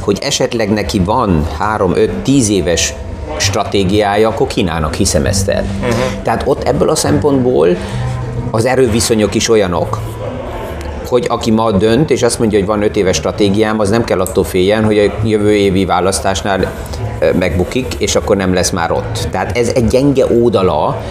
hogy 0.00 0.18
esetleg 0.22 0.70
neki 0.70 1.00
van 1.04 1.46
3-5-10 1.76 2.48
éves 2.48 2.94
stratégiája, 3.36 4.28
akkor 4.28 4.46
Kínának 4.46 4.94
hiszem 4.94 5.26
ezt 5.26 5.48
el. 5.48 5.64
Uh-huh. 5.80 6.22
Tehát 6.22 6.42
ott 6.44 6.62
ebből 6.62 6.88
a 6.88 6.94
szempontból 6.94 7.76
az 8.50 8.64
erőviszonyok 8.64 9.34
is 9.34 9.48
olyanok, 9.48 9.98
hogy 11.08 11.26
aki 11.28 11.50
ma 11.50 11.70
dönt, 11.70 12.10
és 12.10 12.22
azt 12.22 12.38
mondja, 12.38 12.58
hogy 12.58 12.66
van 12.66 12.82
öt 12.82 12.96
éves 12.96 13.16
stratégiám, 13.16 13.80
az 13.80 13.90
nem 13.90 14.04
kell 14.04 14.20
attól 14.20 14.44
féljen, 14.44 14.84
hogy 14.84 14.98
a 14.98 15.12
jövő 15.24 15.54
évi 15.54 15.84
választásnál 15.84 16.72
megbukik, 17.38 17.94
és 17.98 18.16
akkor 18.16 18.36
nem 18.36 18.54
lesz 18.54 18.70
már 18.70 18.90
ott. 18.92 19.28
Tehát 19.30 19.56
ez 19.56 19.68
egy 19.74 19.86
gyenge 19.86 20.26
ódala 20.30 21.02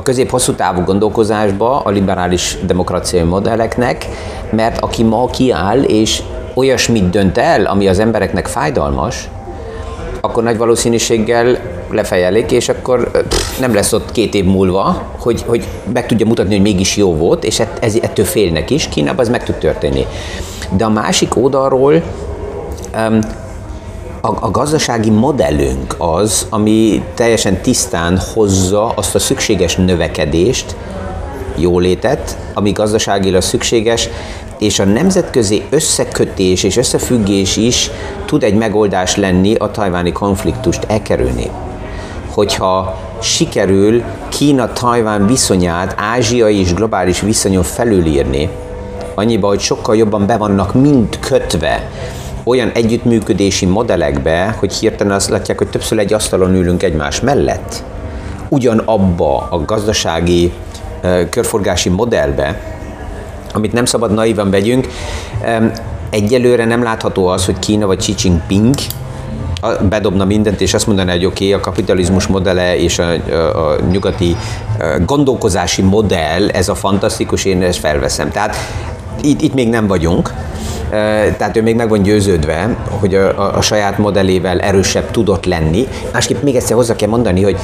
a 0.00 0.02
közép-hosszú 0.02 0.52
távú 0.52 0.82
gondolkozásba 0.82 1.80
a 1.80 1.90
liberális 1.90 2.56
demokráciai 2.66 3.22
modelleknek, 3.22 4.06
mert 4.50 4.78
aki 4.78 5.02
ma 5.02 5.26
kiáll 5.26 5.82
és 5.82 6.22
olyasmit 6.54 7.10
dönt 7.10 7.38
el, 7.38 7.64
ami 7.64 7.88
az 7.88 7.98
embereknek 7.98 8.46
fájdalmas, 8.46 9.28
akkor 10.20 10.42
nagy 10.42 10.56
valószínűséggel 10.56 11.58
lefejelik, 11.90 12.50
és 12.50 12.68
akkor 12.68 13.10
nem 13.60 13.74
lesz 13.74 13.92
ott 13.92 14.12
két 14.12 14.34
év 14.34 14.44
múlva, 14.44 15.02
hogy, 15.18 15.44
hogy 15.46 15.64
meg 15.92 16.06
tudja 16.06 16.26
mutatni, 16.26 16.54
hogy 16.54 16.62
mégis 16.62 16.96
jó 16.96 17.14
volt, 17.14 17.44
és 17.44 17.62
ez, 17.80 17.94
ettől 18.02 18.24
félnek 18.24 18.70
is, 18.70 18.88
Kínában 18.88 19.24
ez 19.24 19.30
meg 19.30 19.44
tud 19.44 19.54
történni. 19.54 20.06
De 20.76 20.84
a 20.84 20.90
másik 20.90 21.36
oldalról 21.36 22.02
a, 24.20 24.46
a 24.46 24.50
gazdasági 24.50 25.10
modellünk 25.10 25.94
az, 25.98 26.46
ami 26.50 27.04
teljesen 27.14 27.62
tisztán 27.62 28.20
hozza 28.34 28.88
azt 28.88 29.14
a 29.14 29.18
szükséges 29.18 29.76
növekedést, 29.76 30.76
jólétet, 31.56 32.38
ami 32.54 32.72
gazdaságilag 32.72 33.42
szükséges, 33.42 34.08
és 34.58 34.78
a 34.78 34.84
nemzetközi 34.84 35.62
összekötés 35.70 36.62
és 36.62 36.76
összefüggés 36.76 37.56
is 37.56 37.90
tud 38.24 38.42
egy 38.42 38.54
megoldás 38.54 39.16
lenni 39.16 39.54
a 39.54 39.70
tajváni 39.70 40.12
konfliktust 40.12 40.84
elkerülni. 40.84 41.50
Hogyha 42.30 42.98
sikerül 43.22 44.02
Kína-Tajván 44.28 45.26
viszonyát 45.26 45.94
ázsiai 45.98 46.60
és 46.60 46.74
globális 46.74 47.20
viszonyon 47.20 47.62
felülírni, 47.62 48.48
annyiba, 49.14 49.48
hogy 49.48 49.60
sokkal 49.60 49.96
jobban 49.96 50.26
be 50.26 50.36
vannak 50.36 50.74
mind 50.74 51.18
kötve 51.18 51.90
olyan 52.44 52.70
együttműködési 52.74 53.66
modellekbe, 53.66 54.56
hogy 54.58 54.72
hirtelen 54.72 55.12
azt 55.12 55.28
látják, 55.28 55.58
hogy 55.58 55.68
többször 55.68 55.98
egy 55.98 56.12
asztalon 56.12 56.54
ülünk 56.54 56.82
egymás 56.82 57.20
mellett, 57.20 57.82
ugyanabba 58.48 59.46
a 59.50 59.64
gazdasági 59.64 60.52
körforgási 61.30 61.88
modellbe, 61.88 62.60
amit 63.52 63.72
nem 63.72 63.84
szabad 63.84 64.14
naivan 64.14 64.50
vegyünk, 64.50 64.88
egyelőre 66.10 66.64
nem 66.64 66.82
látható 66.82 67.26
az, 67.26 67.44
hogy 67.44 67.58
Kína 67.58 67.86
vagy 67.86 67.98
Xi 67.98 68.14
Jinping 68.18 68.74
bedobna 69.88 70.24
mindent, 70.24 70.60
és 70.60 70.74
azt 70.74 70.86
mondaná, 70.86 71.12
hogy 71.12 71.24
oké, 71.24 71.44
okay, 71.44 71.60
a 71.60 71.60
kapitalizmus 71.60 72.26
modelle 72.26 72.78
és 72.78 72.98
a, 72.98 73.12
a, 73.32 73.72
a 73.72 73.80
nyugati 73.90 74.36
gondolkozási 75.06 75.82
modell, 75.82 76.48
ez 76.48 76.68
a 76.68 76.74
fantasztikus, 76.74 77.44
én 77.44 77.62
ezt 77.62 77.78
felveszem. 77.78 78.30
Tehát 78.30 78.56
itt, 79.22 79.40
itt 79.40 79.54
még 79.54 79.68
nem 79.68 79.86
vagyunk, 79.86 80.32
tehát 81.36 81.56
ő 81.56 81.62
még 81.62 81.76
meg 81.76 81.88
van 81.88 82.02
győződve, 82.02 82.76
hogy 83.00 83.14
a, 83.14 83.38
a, 83.38 83.56
a 83.56 83.60
saját 83.60 83.98
modellével 83.98 84.60
erősebb 84.60 85.10
tudott 85.10 85.44
lenni. 85.44 85.88
Másképp 86.12 86.42
még 86.42 86.56
egyszer 86.56 86.76
hozzá 86.76 86.96
kell 86.96 87.08
mondani, 87.08 87.42
hogy 87.42 87.56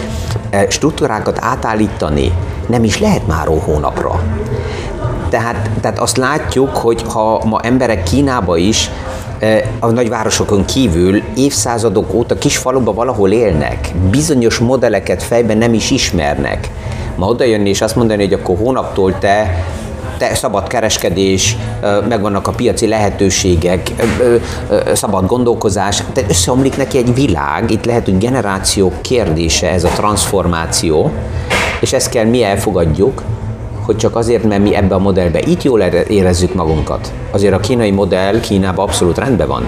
struktúrákat 0.68 1.38
átállítani 1.40 2.32
nem 2.66 2.84
is 2.84 3.00
lehet 3.00 3.26
már 3.26 3.46
hónapra. 3.46 4.22
Tehát, 5.28 5.70
tehát 5.80 5.98
azt 5.98 6.16
látjuk, 6.16 6.76
hogy 6.76 7.04
ha 7.12 7.42
ma 7.44 7.60
emberek 7.62 8.02
Kínába 8.02 8.56
is 8.56 8.90
a 9.78 9.90
nagyvárosokon 9.90 10.64
kívül 10.64 11.22
évszázadok 11.36 12.14
óta 12.14 12.34
kis 12.34 12.56
faluba 12.56 12.92
valahol 12.92 13.30
élnek, 13.30 13.90
bizonyos 14.10 14.58
modelleket 14.58 15.22
fejben 15.22 15.58
nem 15.58 15.74
is 15.74 15.90
ismernek. 15.90 16.70
Ma 17.16 17.26
odajönni 17.26 17.68
és 17.68 17.80
azt 17.80 17.96
mondani, 17.96 18.22
hogy 18.22 18.32
akkor 18.32 18.56
hónaptól 18.56 19.18
te 19.18 19.64
te, 20.18 20.34
szabad 20.34 20.66
kereskedés, 20.66 21.56
megvannak 22.08 22.48
a 22.48 22.52
piaci 22.52 22.86
lehetőségek, 22.86 23.90
szabad 24.92 25.26
gondolkozás, 25.26 26.02
tehát 26.12 26.30
összeomlik 26.30 26.76
neki 26.76 26.98
egy 26.98 27.14
világ, 27.14 27.70
itt 27.70 27.84
lehet, 27.84 28.04
hogy 28.04 28.18
generációk 28.18 29.02
kérdése 29.02 29.70
ez 29.70 29.84
a 29.84 29.88
transformáció, 29.88 31.10
és 31.80 31.92
ezt 31.92 32.10
kell 32.10 32.24
mi 32.24 32.42
elfogadjuk, 32.42 33.22
hogy 33.84 33.96
csak 33.96 34.16
azért, 34.16 34.44
mert 34.44 34.62
mi 34.62 34.74
ebbe 34.74 34.94
a 34.94 34.98
modellbe 34.98 35.40
itt 35.40 35.62
jól 35.62 35.80
érezzük 35.80 36.54
magunkat. 36.54 37.12
Azért 37.30 37.54
a 37.54 37.60
kínai 37.60 37.90
modell 37.90 38.40
Kínában 38.40 38.86
abszolút 38.86 39.18
rendben 39.18 39.48
van 39.48 39.66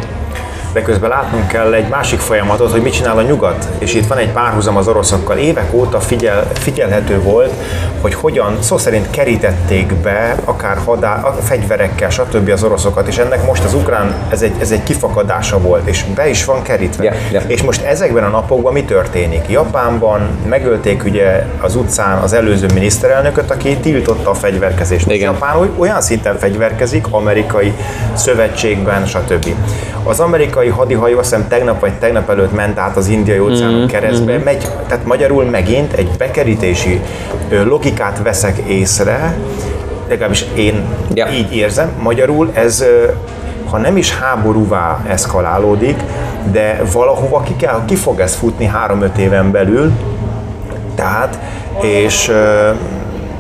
de 0.73 0.83
közben 0.83 1.11
látnunk 1.11 1.49
kell 1.49 1.73
egy 1.73 1.89
másik 1.89 2.19
folyamatot, 2.19 2.71
hogy 2.71 2.83
mit 2.83 2.93
csinál 2.93 3.19
a 3.19 3.23
nyugat. 3.23 3.69
És 3.79 3.95
itt 3.95 4.07
van 4.07 4.19
egy 4.19 4.31
párhuzam 4.31 4.77
az 4.77 4.89
oroszokkal. 4.89 5.37
Évek 5.37 5.75
óta 5.75 6.01
figyel, 6.01 6.47
figyelhető 6.53 7.21
volt, 7.23 7.53
hogy 8.01 8.15
hogyan 8.15 8.57
szó 8.61 8.79
szerint 8.79 9.11
kerítették 9.11 9.95
be 9.95 10.37
akár 10.45 10.79
hadá, 10.85 11.15
a 11.15 11.33
fegyverekkel, 11.33 12.11
stb. 12.11 12.49
az 12.49 12.63
oroszokat, 12.63 13.09
és 13.09 13.19
ennek 13.19 13.47
most 13.47 13.65
az 13.65 13.75
ukrán, 13.75 14.15
ez 14.29 14.43
egy, 14.43 14.55
ez 14.61 14.71
egy 14.71 14.83
kifakadása 14.83 15.61
volt, 15.61 15.87
és 15.87 16.05
be 16.15 16.29
is 16.29 16.45
van 16.45 16.63
kerítve. 16.63 17.05
Yeah, 17.05 17.17
yeah. 17.31 17.45
És 17.47 17.63
most 17.63 17.83
ezekben 17.83 18.25
a 18.25 18.29
napokban 18.29 18.73
mi 18.73 18.85
történik? 18.85 19.49
Japánban 19.49 20.29
megölték 20.49 21.05
ugye 21.05 21.47
az 21.61 21.77
utcán 21.77 22.19
az 22.19 22.33
előző 22.33 22.67
miniszterelnököt, 22.75 23.51
aki 23.51 23.77
tiltotta 23.77 24.31
a 24.31 24.35
fegyverkezést. 24.35 25.11
Igen. 25.11 25.33
Japán 25.33 25.71
olyan 25.79 26.01
szinten 26.01 26.39
fegyverkezik, 26.39 27.07
amerikai 27.11 27.73
szövetségben, 28.15 29.07
stb. 29.07 29.55
Az 30.03 30.21
amerikai 30.21 30.68
hadihajó 30.69 31.19
azt 31.19 31.31
hiszem 31.31 31.49
tegnap 31.49 31.81
vagy 31.81 31.93
tegnap 31.93 32.31
előtt 32.31 32.53
ment 32.53 32.79
át 32.79 32.97
az 32.97 33.09
indiai 33.09 33.39
óceánon 33.39 33.75
mm-hmm. 33.75 33.87
keresztbe, 33.87 34.33
mm-hmm. 34.33 34.45
megy, 34.45 34.69
tehát 34.87 35.05
magyarul 35.05 35.45
megint 35.45 35.93
egy 35.93 36.11
bekerítési 36.19 37.01
logikát 37.49 38.21
veszek 38.23 38.59
észre, 38.59 39.37
legalábbis 40.09 40.45
én 40.55 40.85
ja. 41.15 41.29
így 41.29 41.55
érzem, 41.57 41.93
magyarul 42.03 42.51
ez 42.55 42.85
ha 43.71 43.79
nem 43.79 43.97
is 43.97 44.19
háborúvá 44.19 45.01
eszkalálódik, 45.09 45.97
de 46.53 46.81
valahova 46.93 47.41
ki, 47.41 47.57
kell, 47.57 47.83
ki 47.85 47.95
fog 47.95 48.21
ez 48.21 48.35
futni 48.35 48.71
3-5 48.89 49.17
éven 49.17 49.51
belül, 49.51 49.93
tehát, 50.95 51.39
és 51.81 52.33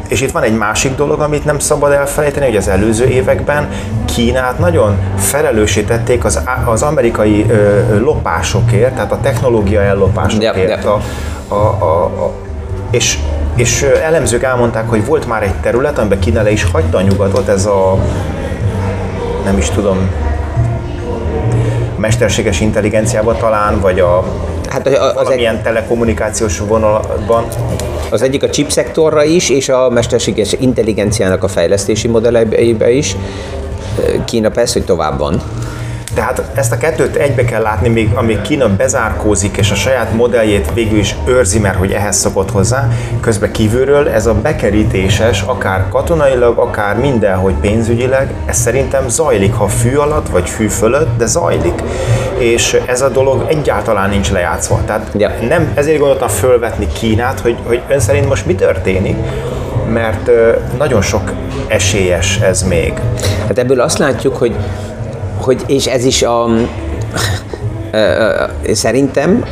és 0.08 0.20
itt 0.20 0.30
van 0.30 0.42
egy 0.42 0.56
másik 0.56 0.94
dolog, 0.94 1.20
amit 1.20 1.44
nem 1.44 1.58
szabad 1.58 1.92
elfelejteni, 1.92 2.46
hogy 2.46 2.56
az 2.56 2.68
előző 2.68 3.04
években 3.04 3.68
Kínát 4.04 4.58
nagyon 4.58 4.98
felelősítették 5.16 6.24
az, 6.24 6.42
az 6.64 6.82
amerikai 6.82 7.46
ö, 7.48 7.98
lopásokért, 8.00 8.94
tehát 8.94 9.12
a 9.12 9.18
technológia 9.22 9.80
ellopásokért, 9.80 10.84
ja, 10.84 11.00
ja. 11.48 11.54
A, 11.54 11.54
a, 11.54 11.84
a, 11.84 12.04
a 12.04 12.32
és 12.90 13.18
és 13.54 13.82
elemzők 13.82 14.42
elmondták, 14.42 14.88
hogy 14.88 15.06
volt 15.06 15.26
már 15.26 15.42
egy 15.42 15.54
terület, 15.54 15.98
amiben 15.98 16.18
Kína 16.18 16.42
le 16.42 16.50
is 16.50 16.64
hagyta 16.64 16.98
a 16.98 17.02
nyugatot, 17.02 17.48
ez 17.48 17.66
a 17.66 17.98
nem 19.44 19.58
is 19.58 19.70
tudom, 19.70 20.10
mesterséges 21.96 22.60
intelligenciába 22.60 23.36
talán, 23.36 23.80
vagy 23.80 24.00
a 24.00 24.24
hát 24.86 24.98
az 24.98 25.14
valamilyen 25.14 25.56
egy... 25.56 25.62
telekommunikációs 25.62 26.58
vonalban. 26.58 27.44
Az 28.10 28.22
egyik 28.22 28.42
a 28.42 28.50
chip 28.50 28.70
szektorra 28.70 29.24
is, 29.24 29.50
és 29.50 29.68
a 29.68 29.90
mesterséges 29.90 30.52
intelligenciának 30.52 31.42
a 31.42 31.48
fejlesztési 31.48 32.08
modelleibe 32.08 32.90
is. 32.90 33.16
Kína 34.24 34.50
persze, 34.50 34.72
hogy 34.72 34.86
tovább 34.86 35.18
van. 35.18 35.42
Tehát 36.14 36.42
ezt 36.54 36.72
a 36.72 36.76
kettőt 36.76 37.16
egybe 37.16 37.44
kell 37.44 37.62
látni, 37.62 37.88
még 37.88 38.10
amíg 38.14 38.40
Kína 38.40 38.76
bezárkózik, 38.76 39.56
és 39.56 39.70
a 39.70 39.74
saját 39.74 40.12
modelljét 40.12 40.70
végül 40.74 40.98
is 40.98 41.14
őrzi, 41.26 41.58
mert 41.58 41.76
hogy 41.76 41.92
ehhez 41.92 42.16
szokott 42.16 42.50
hozzá, 42.50 42.88
közben 43.20 43.52
kívülről 43.52 44.08
ez 44.08 44.26
a 44.26 44.34
bekerítéses, 44.34 45.42
akár 45.42 45.88
katonailag, 45.88 46.58
akár 46.58 46.96
mindenhogy 46.96 47.54
pénzügyileg, 47.54 48.32
ez 48.46 48.56
szerintem 48.56 49.08
zajlik, 49.08 49.54
ha 49.54 49.68
fű 49.68 49.96
alatt, 49.96 50.28
vagy 50.28 50.48
fű 50.48 50.68
fölött, 50.68 51.18
de 51.18 51.26
zajlik. 51.26 51.82
És 52.38 52.80
ez 52.86 53.00
a 53.00 53.08
dolog 53.08 53.44
egyáltalán 53.48 54.10
nincs 54.10 54.30
lejátszva. 54.30 54.80
Tehát 54.86 55.10
ja. 55.16 55.30
nem, 55.48 55.72
ezért 55.74 55.98
gondoltam 55.98 56.28
fölvetni 56.28 56.86
Kínát, 56.92 57.40
hogy, 57.40 57.56
hogy 57.66 57.80
ön 57.88 58.00
szerint 58.00 58.28
most 58.28 58.46
mi 58.46 58.54
történik, 58.54 59.16
mert 59.92 60.30
nagyon 60.78 61.02
sok 61.02 61.32
esélyes 61.66 62.40
ez 62.40 62.62
még. 62.62 62.92
Hát 63.46 63.58
ebből 63.58 63.80
azt 63.80 63.98
látjuk, 63.98 64.36
hogy 64.36 64.54
hogy, 65.48 65.64
és 65.66 65.86
ez 65.86 66.04
is 66.04 66.22
a, 66.22 66.48
szerintem 68.72 69.44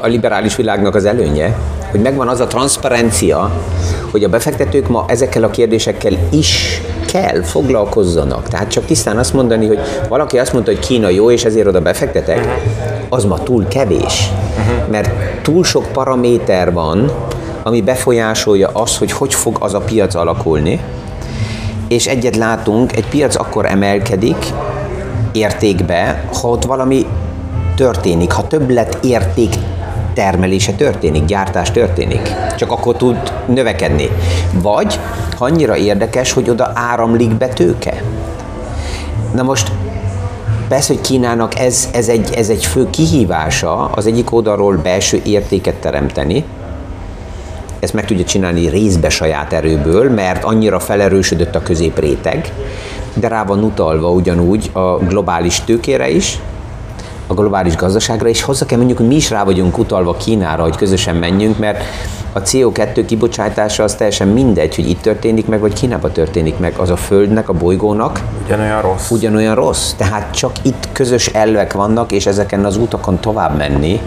a 0.00 0.06
liberális 0.06 0.56
világnak 0.56 0.94
az 0.94 1.04
előnye, 1.04 1.56
hogy 1.90 2.00
megvan 2.00 2.28
az 2.28 2.40
a 2.40 2.46
transzparencia, 2.46 3.50
hogy 4.10 4.24
a 4.24 4.28
befektetők 4.28 4.88
ma 4.88 5.04
ezekkel 5.08 5.42
a 5.42 5.50
kérdésekkel 5.50 6.12
is 6.30 6.80
kell 7.06 7.42
foglalkozzanak. 7.42 8.48
Tehát 8.48 8.70
csak 8.70 8.84
tisztán 8.84 9.18
azt 9.18 9.32
mondani, 9.32 9.66
hogy 9.66 9.78
valaki 10.08 10.38
azt 10.38 10.52
mondta, 10.52 10.70
hogy 10.70 10.80
Kína 10.80 11.08
jó, 11.08 11.30
és 11.30 11.44
ezért 11.44 11.66
oda 11.66 11.80
befektetek, 11.80 12.48
az 13.08 13.24
ma 13.24 13.38
túl 13.42 13.68
kevés. 13.68 14.30
Mert 14.90 15.10
túl 15.42 15.64
sok 15.64 15.92
paraméter 15.92 16.72
van, 16.72 17.12
ami 17.62 17.80
befolyásolja 17.82 18.70
azt, 18.72 18.96
hogy 18.96 19.12
hogy 19.12 19.34
fog 19.34 19.56
az 19.60 19.74
a 19.74 19.80
piac 19.80 20.14
alakulni, 20.14 20.80
és 21.88 22.06
egyet 22.06 22.36
látunk, 22.36 22.96
egy 22.96 23.08
piac 23.08 23.36
akkor 23.36 23.66
emelkedik, 23.66 24.36
értékbe, 25.32 26.24
ha 26.40 26.48
ott 26.48 26.64
valami 26.64 27.06
történik, 27.76 28.32
ha 28.32 28.46
többlet 28.46 28.98
érték 29.04 29.54
termelése 30.14 30.72
történik, 30.72 31.24
gyártás 31.24 31.70
történik, 31.70 32.34
csak 32.56 32.72
akkor 32.72 32.96
tud 32.96 33.16
növekedni. 33.46 34.08
Vagy 34.62 35.00
ha 35.38 35.44
annyira 35.44 35.76
érdekes, 35.76 36.32
hogy 36.32 36.50
oda 36.50 36.70
áramlik 36.74 37.34
be 37.34 37.48
tőke. 37.48 38.02
Na 39.34 39.42
most 39.42 39.72
persze, 40.68 40.92
hogy 40.92 41.02
Kínának 41.02 41.58
ez, 41.58 41.88
ez, 41.92 42.08
egy, 42.08 42.34
ez 42.34 42.48
egy 42.48 42.64
fő 42.64 42.90
kihívása, 42.90 43.84
az 43.84 44.06
egyik 44.06 44.32
oldalról 44.32 44.76
belső 44.76 45.20
értéket 45.24 45.74
teremteni, 45.74 46.44
ezt 47.80 47.92
meg 47.92 48.04
tudja 48.04 48.24
csinálni 48.24 48.68
részbe 48.68 49.08
saját 49.08 49.52
erőből, 49.52 50.10
mert 50.10 50.44
annyira 50.44 50.80
felerősödött 50.80 51.54
a 51.54 51.62
középréteg, 51.62 52.52
de 53.14 53.28
rá 53.28 53.44
van 53.44 53.62
utalva 53.62 54.10
ugyanúgy 54.10 54.70
a 54.72 54.96
globális 54.96 55.60
tőkére 55.60 56.10
is, 56.10 56.38
a 57.26 57.34
globális 57.34 57.76
gazdaságra, 57.76 58.28
és 58.28 58.42
hozzá 58.42 58.66
kell 58.66 58.76
mondjuk, 58.76 58.98
hogy 58.98 59.08
mi 59.08 59.14
is 59.14 59.30
rá 59.30 59.44
vagyunk 59.44 59.78
utalva 59.78 60.16
Kínára, 60.16 60.62
hogy 60.62 60.76
közösen 60.76 61.16
menjünk, 61.16 61.58
mert 61.58 61.82
a 62.32 62.42
CO2 62.42 63.04
kibocsátása 63.06 63.82
az 63.82 63.94
teljesen 63.94 64.28
mindegy, 64.28 64.74
hogy 64.74 64.88
itt 64.88 65.00
történik 65.00 65.46
meg, 65.46 65.60
vagy 65.60 65.72
Kínában 65.72 66.12
történik 66.12 66.58
meg. 66.58 66.74
Az 66.76 66.90
a 66.90 66.96
Földnek, 66.96 67.48
a 67.48 67.52
bolygónak 67.52 68.20
ugyanolyan 68.44 68.82
rossz. 68.82 69.10
Ugyanolyan 69.10 69.54
rossz. 69.54 69.92
Tehát 69.92 70.34
csak 70.34 70.52
itt 70.62 70.88
közös 70.92 71.26
elvek 71.26 71.72
vannak, 71.72 72.12
és 72.12 72.26
ezeken 72.26 72.64
az 72.64 72.76
utakon 72.76 73.20
tovább 73.20 73.56
menni. 73.56 74.00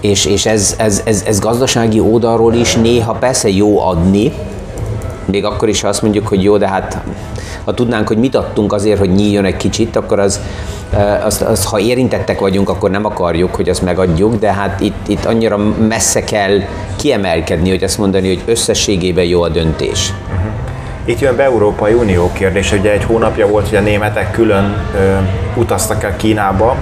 És, 0.00 0.24
és 0.24 0.46
ez, 0.46 0.74
ez, 0.78 1.02
ez, 1.04 1.22
ez 1.26 1.38
gazdasági 1.38 2.00
oldalról 2.00 2.54
is 2.54 2.74
néha 2.74 3.12
persze 3.12 3.48
jó 3.48 3.80
adni, 3.80 4.32
még 5.24 5.44
akkor 5.44 5.68
is, 5.68 5.80
ha 5.80 5.88
azt 5.88 6.02
mondjuk, 6.02 6.26
hogy 6.28 6.42
jó, 6.42 6.56
de 6.56 6.68
hát 6.68 6.98
ha 7.66 7.74
tudnánk, 7.74 8.08
hogy 8.08 8.18
mit 8.18 8.34
adtunk 8.34 8.72
azért, 8.72 8.98
hogy 8.98 9.10
nyíljon 9.10 9.44
egy 9.44 9.56
kicsit, 9.56 9.96
akkor 9.96 10.18
az, 10.18 10.40
az, 11.24 11.44
az, 11.48 11.64
ha 11.64 11.78
érintettek 11.78 12.40
vagyunk, 12.40 12.68
akkor 12.68 12.90
nem 12.90 13.04
akarjuk, 13.04 13.54
hogy 13.54 13.68
azt 13.68 13.82
megadjuk, 13.82 14.34
de 14.34 14.52
hát 14.52 14.80
itt, 14.80 15.08
itt 15.08 15.24
annyira 15.24 15.56
messze 15.88 16.24
kell 16.24 16.60
kiemelkedni, 16.96 17.68
hogy 17.68 17.84
azt 17.84 17.98
mondani, 17.98 18.28
hogy 18.28 18.42
összességében 18.46 19.24
jó 19.24 19.42
a 19.42 19.48
döntés. 19.48 20.12
Itt 21.08 21.20
jön 21.20 21.36
be 21.36 21.42
Európai 21.42 21.92
Unió 21.92 22.30
kérdés, 22.32 22.72
ugye 22.72 22.92
egy 22.92 23.04
hónapja 23.04 23.46
volt, 23.46 23.68
hogy 23.68 23.78
a 23.78 23.80
németek 23.80 24.30
külön 24.30 24.76
ö, 24.94 25.16
utaztak 25.60 26.02
el 26.02 26.16
Kínába. 26.16 26.76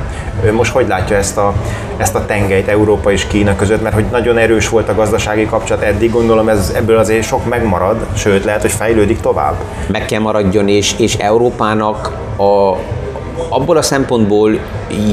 Most 0.52 0.72
hogy 0.72 0.88
látja 0.88 1.16
ezt 1.16 1.36
a, 1.36 1.54
ezt 1.96 2.14
a 2.14 2.26
tengelyt 2.26 2.68
Európa 2.68 3.12
és 3.12 3.26
Kína 3.26 3.56
között, 3.56 3.82
mert 3.82 3.94
hogy 3.94 4.04
nagyon 4.10 4.38
erős 4.38 4.68
volt 4.68 4.88
a 4.88 4.94
gazdasági 4.94 5.46
kapcsolat 5.46 5.82
eddig, 5.82 6.12
gondolom 6.12 6.48
ez, 6.48 6.72
ebből 6.76 6.98
azért 6.98 7.26
sok 7.26 7.48
megmarad, 7.48 8.06
sőt 8.16 8.44
lehet, 8.44 8.60
hogy 8.60 8.72
fejlődik 8.72 9.20
tovább. 9.20 9.54
Meg 9.86 10.04
kell 10.04 10.20
maradjon, 10.20 10.68
és, 10.68 10.94
és 10.98 11.14
Európának 11.14 12.12
a, 12.36 12.76
abból 13.48 13.76
a 13.76 13.82
szempontból 13.82 14.58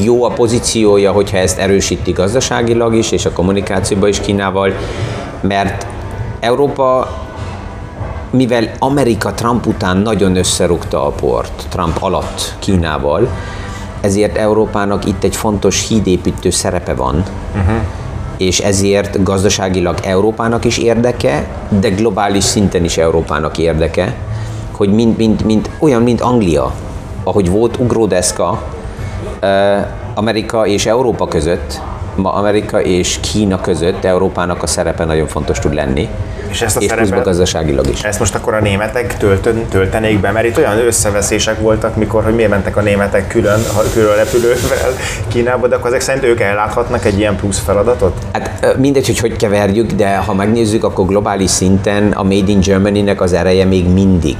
jó 0.03 0.23
a 0.23 0.29
pozíciója, 0.29 1.11
hogyha 1.11 1.37
ezt 1.37 1.59
erősíti 1.59 2.11
gazdaságilag 2.11 2.95
is, 2.95 3.11
és 3.11 3.25
a 3.25 3.31
kommunikációban 3.31 4.09
is 4.09 4.19
Kínával, 4.19 4.73
mert 5.41 5.87
Európa 6.39 7.07
mivel 8.31 8.71
Amerika 8.79 9.33
Trump 9.33 9.65
után 9.65 9.97
nagyon 9.97 10.35
összerúgta 10.35 11.05
a 11.05 11.09
port, 11.09 11.65
Trump 11.69 11.97
alatt 11.99 12.55
Kínával, 12.59 13.29
ezért 14.01 14.37
Európának 14.37 15.05
itt 15.05 15.23
egy 15.23 15.35
fontos 15.35 15.87
hídépítő 15.87 16.49
szerepe 16.49 16.93
van, 16.93 17.23
uh-huh. 17.55 17.75
és 18.37 18.59
ezért 18.59 19.23
gazdaságilag 19.23 19.99
Európának 20.03 20.65
is 20.65 20.77
érdeke, 20.77 21.47
de 21.69 21.89
globális 21.89 22.43
szinten 22.43 22.83
is 22.83 22.97
Európának 22.97 23.57
érdeke, 23.57 24.15
hogy 24.71 24.93
mint, 24.93 25.17
mint, 25.17 25.43
mint, 25.43 25.69
olyan, 25.79 26.01
mint 26.01 26.21
Anglia, 26.21 26.73
ahogy 27.23 27.49
volt 27.49 27.77
ugródeszka 27.77 28.63
Amerika 30.13 30.67
és 30.67 30.85
Európa 30.85 31.27
között, 31.27 31.81
ma 32.15 32.33
Amerika 32.33 32.81
és 32.81 33.19
Kína 33.19 33.61
között 33.61 34.03
Európának 34.03 34.63
a 34.63 34.67
szerepe 34.67 35.05
nagyon 35.05 35.27
fontos 35.27 35.59
tud 35.59 35.73
lenni. 35.73 36.09
És 36.51 36.61
ezt 36.61 36.77
a 36.77 36.79
és 36.79 36.89
szerepet, 36.89 37.23
gazdaságilag 37.23 37.87
is. 37.87 38.03
Ezt 38.03 38.19
most 38.19 38.35
akkor 38.35 38.53
a 38.53 38.59
németek 38.59 39.17
töltön, 39.17 39.65
töltenék 39.69 40.19
be, 40.19 40.31
mert 40.31 40.45
itt 40.45 40.57
olyan 40.57 40.77
összeveszések 40.77 41.59
voltak, 41.59 41.95
mikor, 41.95 42.23
hogy 42.23 42.35
miért 42.35 42.49
mentek 42.49 42.77
a 42.77 42.81
németek 42.81 43.27
külön, 43.27 43.59
külön 43.93 44.15
repülővel 44.15 44.91
Kínába, 45.27 45.67
de 45.67 45.75
akkor 45.75 45.87
ezek 45.87 46.01
szerint 46.01 46.25
ők 46.25 46.39
elláthatnak 46.39 47.05
egy 47.05 47.17
ilyen 47.17 47.35
plusz 47.35 47.59
feladatot? 47.59 48.17
Hát 48.33 48.77
mindegy, 48.77 49.05
hogy 49.05 49.19
hogy 49.19 49.35
keverjük, 49.35 49.91
de 49.91 50.15
ha 50.15 50.33
megnézzük, 50.33 50.83
akkor 50.83 51.05
globális 51.05 51.49
szinten 51.49 52.11
a 52.11 52.23
Made 52.23 52.51
in 52.51 52.59
Germany-nek 52.59 53.21
az 53.21 53.33
ereje 53.33 53.65
még 53.65 53.89
mindig 53.89 54.37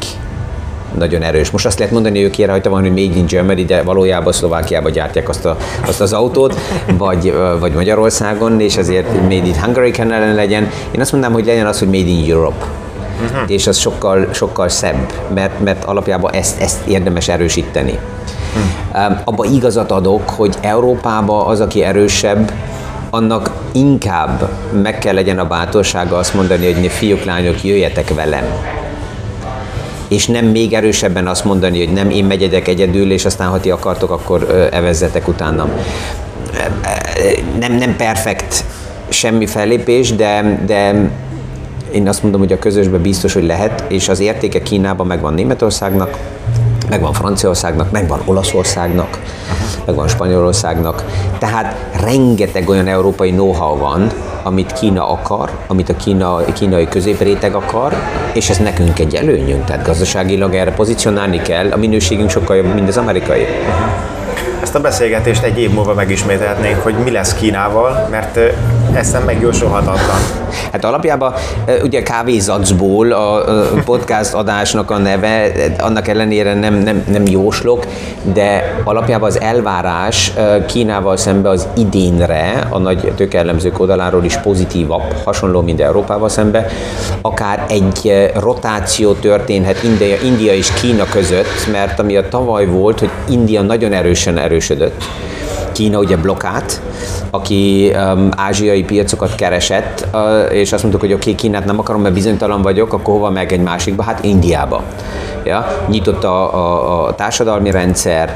nagyon 0.97 1.21
erős. 1.21 1.49
Most 1.49 1.65
azt 1.65 1.77
lehet 1.77 1.93
mondani, 1.93 2.21
hogy 2.21 2.39
ők 2.39 2.47
rajta 2.47 2.69
van, 2.69 2.81
hogy 2.81 2.89
Made 2.89 3.17
in 3.17 3.25
Germany, 3.25 3.65
de 3.65 3.83
valójában 3.83 4.33
Szlovákiában 4.33 4.91
gyártják 4.91 5.29
azt, 5.29 5.45
a, 5.45 5.57
azt 5.85 6.01
az 6.01 6.13
autót, 6.13 6.59
vagy, 6.97 7.33
vagy 7.59 7.73
Magyarországon, 7.73 8.59
és 8.59 8.77
azért 8.77 9.13
Made 9.21 9.35
in 9.35 9.61
Hungary 9.61 9.91
kellene 9.91 10.33
legyen. 10.33 10.69
Én 10.91 11.01
azt 11.01 11.11
mondanám, 11.11 11.35
hogy 11.35 11.45
legyen 11.45 11.65
az, 11.65 11.79
hogy 11.79 11.87
Made 11.87 12.09
in 12.09 12.31
Europe. 12.31 12.65
Uh-huh. 13.23 13.51
És 13.51 13.67
az 13.67 13.77
sokkal, 13.77 14.27
sokkal 14.33 14.69
szebb, 14.69 15.13
mert, 15.33 15.59
mert 15.59 15.83
alapjában 15.83 16.31
ezt, 16.31 16.61
ezt 16.61 16.87
érdemes 16.87 17.27
erősíteni. 17.27 17.99
Uh-huh. 18.93 19.19
Abba 19.23 19.45
igazat 19.45 19.91
adok, 19.91 20.29
hogy 20.29 20.55
Európában 20.61 21.47
az, 21.47 21.59
aki 21.59 21.83
erősebb, 21.83 22.51
annak 23.09 23.51
inkább 23.71 24.49
meg 24.83 24.97
kell 24.97 25.13
legyen 25.13 25.39
a 25.39 25.47
bátorsága 25.47 26.17
azt 26.17 26.33
mondani, 26.33 26.73
hogy 26.73 26.87
fiúk, 26.87 27.23
lányok, 27.23 27.63
jöjjetek 27.63 28.13
velem 28.13 28.43
és 30.11 30.27
nem 30.27 30.45
még 30.45 30.73
erősebben 30.73 31.27
azt 31.27 31.43
mondani, 31.45 31.85
hogy 31.85 31.93
nem 31.93 32.09
én 32.09 32.25
megyedek 32.25 32.67
egyedül, 32.67 33.11
és 33.11 33.25
aztán 33.25 33.49
ha 33.49 33.59
ti 33.59 33.71
akartok, 33.71 34.11
akkor 34.11 34.69
evezzetek 34.71 35.27
utánam. 35.27 35.69
Nem, 37.59 37.73
nem 37.73 37.95
perfekt 37.95 38.63
semmi 39.09 39.45
fellépés, 39.45 40.15
de, 40.15 40.61
de 40.65 41.09
én 41.91 42.07
azt 42.07 42.23
mondom, 42.23 42.41
hogy 42.41 42.51
a 42.51 42.59
közösben 42.59 43.01
biztos, 43.01 43.33
hogy 43.33 43.45
lehet, 43.45 43.83
és 43.87 44.09
az 44.09 44.19
értéke 44.19 44.61
Kínában 44.61 45.07
megvan 45.07 45.33
Németországnak, 45.33 46.17
megvan 46.89 47.13
Franciaországnak, 47.13 47.91
megvan 47.91 48.21
Olaszországnak, 48.25 49.19
megvan 49.85 50.07
Spanyolországnak. 50.07 51.05
Tehát 51.39 51.75
rengeteg 52.03 52.69
olyan 52.69 52.87
európai 52.87 53.31
know-how 53.31 53.77
van, 53.77 54.11
amit 54.43 54.71
Kína 54.71 55.09
akar, 55.09 55.49
amit 55.67 55.89
a 55.89 55.95
Kína, 55.95 56.43
kínai 56.53 56.87
középréteg 56.87 57.55
akar, 57.55 57.93
és 58.33 58.49
ez 58.49 58.57
nekünk 58.57 58.99
egy 58.99 59.15
előnyünk, 59.15 59.65
tehát 59.65 59.85
gazdaságilag 59.85 60.55
erre 60.55 60.71
pozícionálni 60.71 61.41
kell, 61.41 61.71
a 61.71 61.77
minőségünk 61.77 62.29
sokkal 62.29 62.55
jobb, 62.55 62.73
mint 62.73 62.87
az 62.87 62.97
amerikai. 62.97 63.45
Ezt 64.61 64.75
a 64.75 64.79
beszélgetést 64.81 65.43
egy 65.43 65.59
év 65.59 65.71
múlva 65.73 65.93
megismételhetnénk, 65.93 66.79
hogy 66.79 66.95
mi 67.03 67.11
lesz 67.11 67.33
Kínával, 67.33 68.07
mert 68.09 68.39
ezt 68.93 69.13
nem 69.13 69.23
megjósolhatatlan. 69.23 70.17
Hát 70.71 70.85
alapjában 70.85 71.33
ugye 71.83 72.03
kávézacból 72.03 73.11
a 73.11 73.43
podcast 73.85 74.33
adásnak 74.33 74.91
a 74.91 74.97
neve, 74.97 75.51
annak 75.79 76.07
ellenére 76.07 76.53
nem, 76.53 76.73
nem, 76.73 77.03
nem 77.07 77.25
jóslok, 77.25 77.85
de 78.33 78.75
alapjában 78.83 79.29
az 79.29 79.41
elvárás 79.41 80.33
Kínával 80.67 81.17
szembe 81.17 81.49
az 81.49 81.67
idénre, 81.75 82.67
a 82.69 82.77
nagy 82.77 83.11
tökellemzők 83.15 83.79
oldaláról 83.79 84.23
is 84.23 84.37
pozitívabb, 84.37 85.13
hasonló, 85.23 85.61
mint 85.61 85.81
Európával 85.81 86.29
szembe. 86.29 86.65
Akár 87.21 87.65
egy 87.69 88.29
rotáció 88.35 89.13
történhet 89.13 89.83
India, 89.83 90.15
India 90.23 90.53
és 90.53 90.71
Kína 90.73 91.05
között, 91.11 91.71
mert 91.71 91.99
ami 91.99 92.17
a 92.17 92.27
tavaly 92.29 92.65
volt, 92.65 92.99
hogy 92.99 93.09
India 93.29 93.61
nagyon 93.61 93.93
erősen 93.93 94.37
عريشدت 94.51 94.93
Kína 95.81 95.99
ugye 95.99 96.17
blokkát, 96.17 96.81
aki 97.29 97.91
um, 97.95 98.29
ázsiai 98.35 98.83
piacokat 98.83 99.35
keresett, 99.35 100.07
uh, 100.13 100.53
és 100.55 100.71
azt 100.71 100.81
mondtuk, 100.81 101.01
hogy 101.01 101.13
oké, 101.13 101.21
okay, 101.29 101.35
Kínát 101.35 101.65
nem 101.65 101.79
akarom, 101.79 102.01
mert 102.01 102.13
bizonytalan 102.13 102.61
vagyok, 102.61 102.93
akkor 102.93 103.13
hova 103.13 103.29
meg 103.29 103.51
egy 103.51 103.61
másikba? 103.61 104.03
Hát 104.03 104.23
Indiába. 104.23 104.83
Ja? 105.43 105.85
Nyitott 105.87 106.23
a, 106.23 106.55
a, 106.55 107.07
a 107.07 107.15
társadalmi 107.15 107.71
rendszer, 107.71 108.35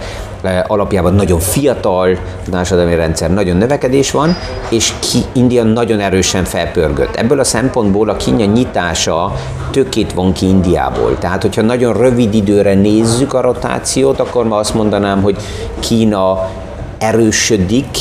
alapjában 0.67 1.13
nagyon 1.13 1.39
fiatal 1.39 2.17
társadalmi 2.51 2.95
rendszer, 2.95 3.33
nagyon 3.33 3.57
növekedés 3.57 4.11
van, 4.11 4.35
és 4.69 4.93
ki, 4.99 5.19
India 5.31 5.63
nagyon 5.63 5.99
erősen 5.99 6.43
felpörgött. 6.43 7.15
Ebből 7.15 7.39
a 7.39 7.43
szempontból 7.43 8.09
a 8.09 8.15
Kína 8.15 8.45
nyitása 8.45 9.35
tökét 9.71 10.13
von 10.13 10.33
ki 10.33 10.47
Indiából. 10.47 11.17
Tehát, 11.17 11.41
hogyha 11.41 11.61
nagyon 11.61 11.93
rövid 11.93 12.33
időre 12.33 12.73
nézzük 12.73 13.33
a 13.33 13.41
rotációt, 13.41 14.19
akkor 14.19 14.47
ma 14.47 14.57
azt 14.57 14.73
mondanám, 14.73 15.21
hogy 15.21 15.37
Kína 15.79 16.49
erősödik 16.97 17.97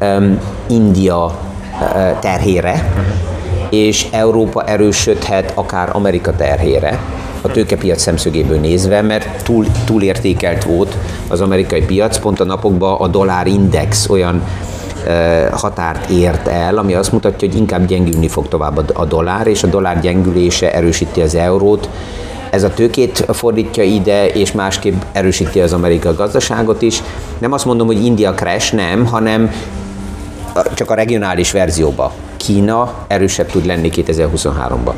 um, 0.00 0.40
India 0.66 1.24
uh, 1.24 2.18
terhére, 2.18 2.92
és 3.70 4.06
Európa 4.10 4.64
erősödhet 4.64 5.52
akár 5.54 5.88
Amerika 5.92 6.36
terhére 6.36 7.00
a 7.40 7.48
tőkepiac 7.48 8.00
szemszögéből 8.00 8.58
nézve, 8.58 9.02
mert 9.02 9.42
túl, 9.42 9.66
túlértékelt 9.84 10.64
volt 10.64 10.96
az 11.28 11.40
amerikai 11.40 11.82
piac, 11.82 12.18
pont 12.18 12.40
a 12.40 12.44
napokban 12.44 13.00
a 13.00 13.06
dollár 13.06 13.46
index 13.46 14.08
olyan 14.08 14.42
határt 15.52 16.10
ért 16.10 16.48
el, 16.48 16.78
ami 16.78 16.94
azt 16.94 17.12
mutatja, 17.12 17.48
hogy 17.48 17.56
inkább 17.56 17.86
gyengülni 17.86 18.28
fog 18.28 18.48
tovább 18.48 18.90
a 18.94 19.04
dollár, 19.04 19.46
és 19.46 19.62
a 19.62 19.66
dollár 19.66 20.00
gyengülése 20.00 20.74
erősíti 20.74 21.20
az 21.20 21.34
eurót, 21.34 21.88
ez 22.56 22.62
a 22.62 22.74
tőkét 22.74 23.26
fordítja 23.32 23.82
ide, 23.82 24.26
és 24.26 24.52
másképp 24.52 25.02
erősíti 25.12 25.60
az 25.60 25.72
amerikai 25.72 26.14
gazdaságot 26.16 26.82
is. 26.82 27.02
Nem 27.38 27.52
azt 27.52 27.64
mondom, 27.64 27.86
hogy 27.86 28.04
India 28.04 28.34
crash, 28.34 28.74
nem, 28.74 29.06
hanem 29.06 29.52
csak 30.74 30.90
a 30.90 30.94
regionális 30.94 31.52
verzióba. 31.52 32.12
Kína 32.36 32.94
erősebb 33.06 33.46
tud 33.50 33.66
lenni 33.66 33.90
2023-ban. 33.94 34.92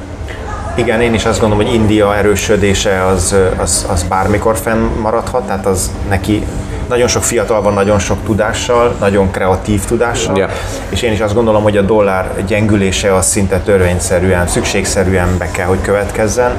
Igen, 0.74 1.00
én 1.00 1.14
is 1.14 1.24
azt 1.24 1.40
gondolom, 1.40 1.64
hogy 1.64 1.74
India 1.74 2.16
erősödése 2.16 3.04
az, 3.04 3.34
az, 3.56 3.86
az 3.90 4.02
bármikor 4.02 4.56
fennmaradhat, 4.56 5.46
tehát 5.46 5.66
az 5.66 5.90
neki 6.08 6.46
nagyon 6.88 7.08
sok 7.08 7.22
fiatal 7.22 7.62
van, 7.62 7.72
nagyon 7.72 7.98
sok 7.98 8.18
tudással, 8.24 8.96
nagyon 9.00 9.30
kreatív 9.30 9.84
tudással, 9.84 10.36
yeah. 10.36 10.50
és 10.88 11.02
én 11.02 11.12
is 11.12 11.20
azt 11.20 11.34
gondolom, 11.34 11.62
hogy 11.62 11.76
a 11.76 11.82
dollár 11.82 12.44
gyengülése 12.46 13.14
az 13.14 13.26
szinte 13.26 13.60
törvényszerűen, 13.60 14.46
szükségszerűen 14.46 15.38
be 15.38 15.50
kell, 15.50 15.66
hogy 15.66 15.80
következzen 15.80 16.56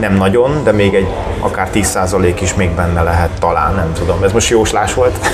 nem 0.00 0.14
nagyon, 0.14 0.64
de 0.64 0.72
még 0.72 0.94
egy 0.94 1.06
akár 1.40 1.68
10% 1.74 2.34
is 2.40 2.54
még 2.54 2.70
benne 2.70 3.02
lehet 3.02 3.30
talán, 3.38 3.74
nem 3.74 3.92
tudom. 3.92 4.22
Ez 4.22 4.32
most 4.32 4.50
jóslás 4.50 4.94
volt. 4.94 5.18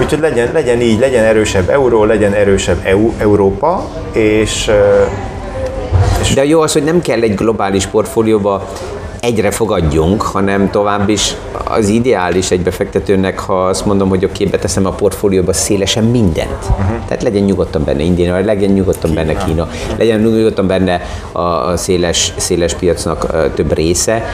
Úgyhogy 0.00 0.20
legyen, 0.20 0.52
legyen 0.52 0.80
így, 0.80 0.98
legyen 0.98 1.24
erősebb 1.24 1.68
euró, 1.68 2.04
legyen 2.04 2.32
erősebb 2.32 2.80
EU, 2.84 3.12
Európa, 3.18 3.88
és, 4.12 4.70
és... 6.20 6.34
De 6.34 6.44
jó 6.44 6.60
az, 6.60 6.72
hogy 6.72 6.84
nem 6.84 7.00
kell 7.00 7.22
egy 7.22 7.34
globális 7.34 7.86
portfólióba 7.86 8.68
egyre 9.20 9.50
fogadjunk, 9.50 10.22
hanem 10.22 10.70
tovább 10.70 11.08
is 11.08 11.34
az 11.64 11.88
ideális 11.88 12.50
egy 12.50 12.60
befektetőnek, 12.60 13.38
ha 13.38 13.64
azt 13.64 13.86
mondom, 13.86 14.08
hogy 14.08 14.24
oké, 14.24 14.34
okay, 14.34 14.46
beteszem 14.46 14.86
a 14.86 14.90
portfólióba 14.90 15.52
szélesen 15.52 16.04
mindent. 16.04 16.64
Uh-huh. 16.70 17.04
Tehát 17.06 17.22
legyen 17.22 17.42
nyugodtan 17.42 17.84
benne 17.84 18.02
India, 18.02 18.38
legyen 18.38 18.70
nyugodtan 18.70 19.10
Kína. 19.10 19.24
benne 19.24 19.44
Kína, 19.44 19.68
legyen 19.96 20.20
nyugodtan 20.20 20.66
benne 20.66 21.00
a 21.32 21.76
széles, 21.76 22.32
széles 22.36 22.74
piacnak 22.74 23.26
több 23.54 23.74
része, 23.74 24.24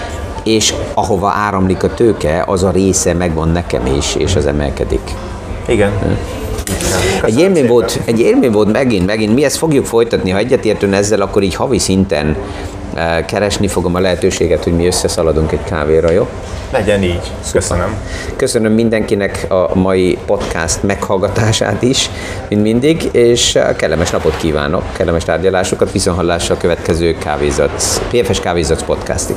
és 0.45 0.75
ahova 0.95 1.29
áramlik 1.29 1.83
a 1.83 1.95
tőke, 1.95 2.45
az 2.47 2.63
a 2.63 2.71
része 2.71 3.13
megvan 3.13 3.49
nekem 3.49 3.87
is, 3.99 4.15
és 4.15 4.37
az 4.37 4.47
emelkedik. 4.47 5.15
Igen. 5.67 5.91
egy 7.23 7.39
élmény, 7.39 7.67
volt, 7.67 8.01
egy 8.05 8.21
élmény 8.21 8.51
volt 8.51 8.73
megint, 8.73 9.07
megint, 9.07 9.35
mi 9.35 9.45
ezt 9.45 9.57
fogjuk 9.57 9.85
folytatni, 9.85 10.31
ha 10.31 10.39
egyetértünk 10.39 10.95
ezzel, 10.95 11.21
akkor 11.21 11.43
így 11.43 11.55
havi 11.55 11.79
szinten 11.79 12.37
keresni 13.27 13.69
fogom 13.69 13.95
a 13.95 14.01
lehetőséget, 14.01 14.65
hogy 14.65 14.73
mi 14.73 14.87
összeszaladunk 14.87 15.53
egy 15.53 15.65
kávéra, 15.65 16.11
jó? 16.11 16.29
Legyen 16.73 17.03
így. 17.03 17.33
Köszönöm. 17.53 17.97
Köszönöm 18.37 18.73
mindenkinek 18.73 19.47
a 19.49 19.71
mai 19.75 20.19
podcast 20.27 20.83
meghallgatását 20.83 21.83
is, 21.83 22.11
mint 22.49 22.63
mindig, 22.63 23.09
és 23.13 23.59
kellemes 23.77 24.11
napot 24.11 24.37
kívánok, 24.37 24.83
kellemes 24.93 25.25
tárgyalásokat, 25.25 25.93
viszonhallásra 25.93 26.55
a 26.55 26.59
következő 26.59 27.17
kávézat, 27.19 27.83
PFS 28.11 28.41
Kávézat 28.41 28.85
podcastig. 28.85 29.37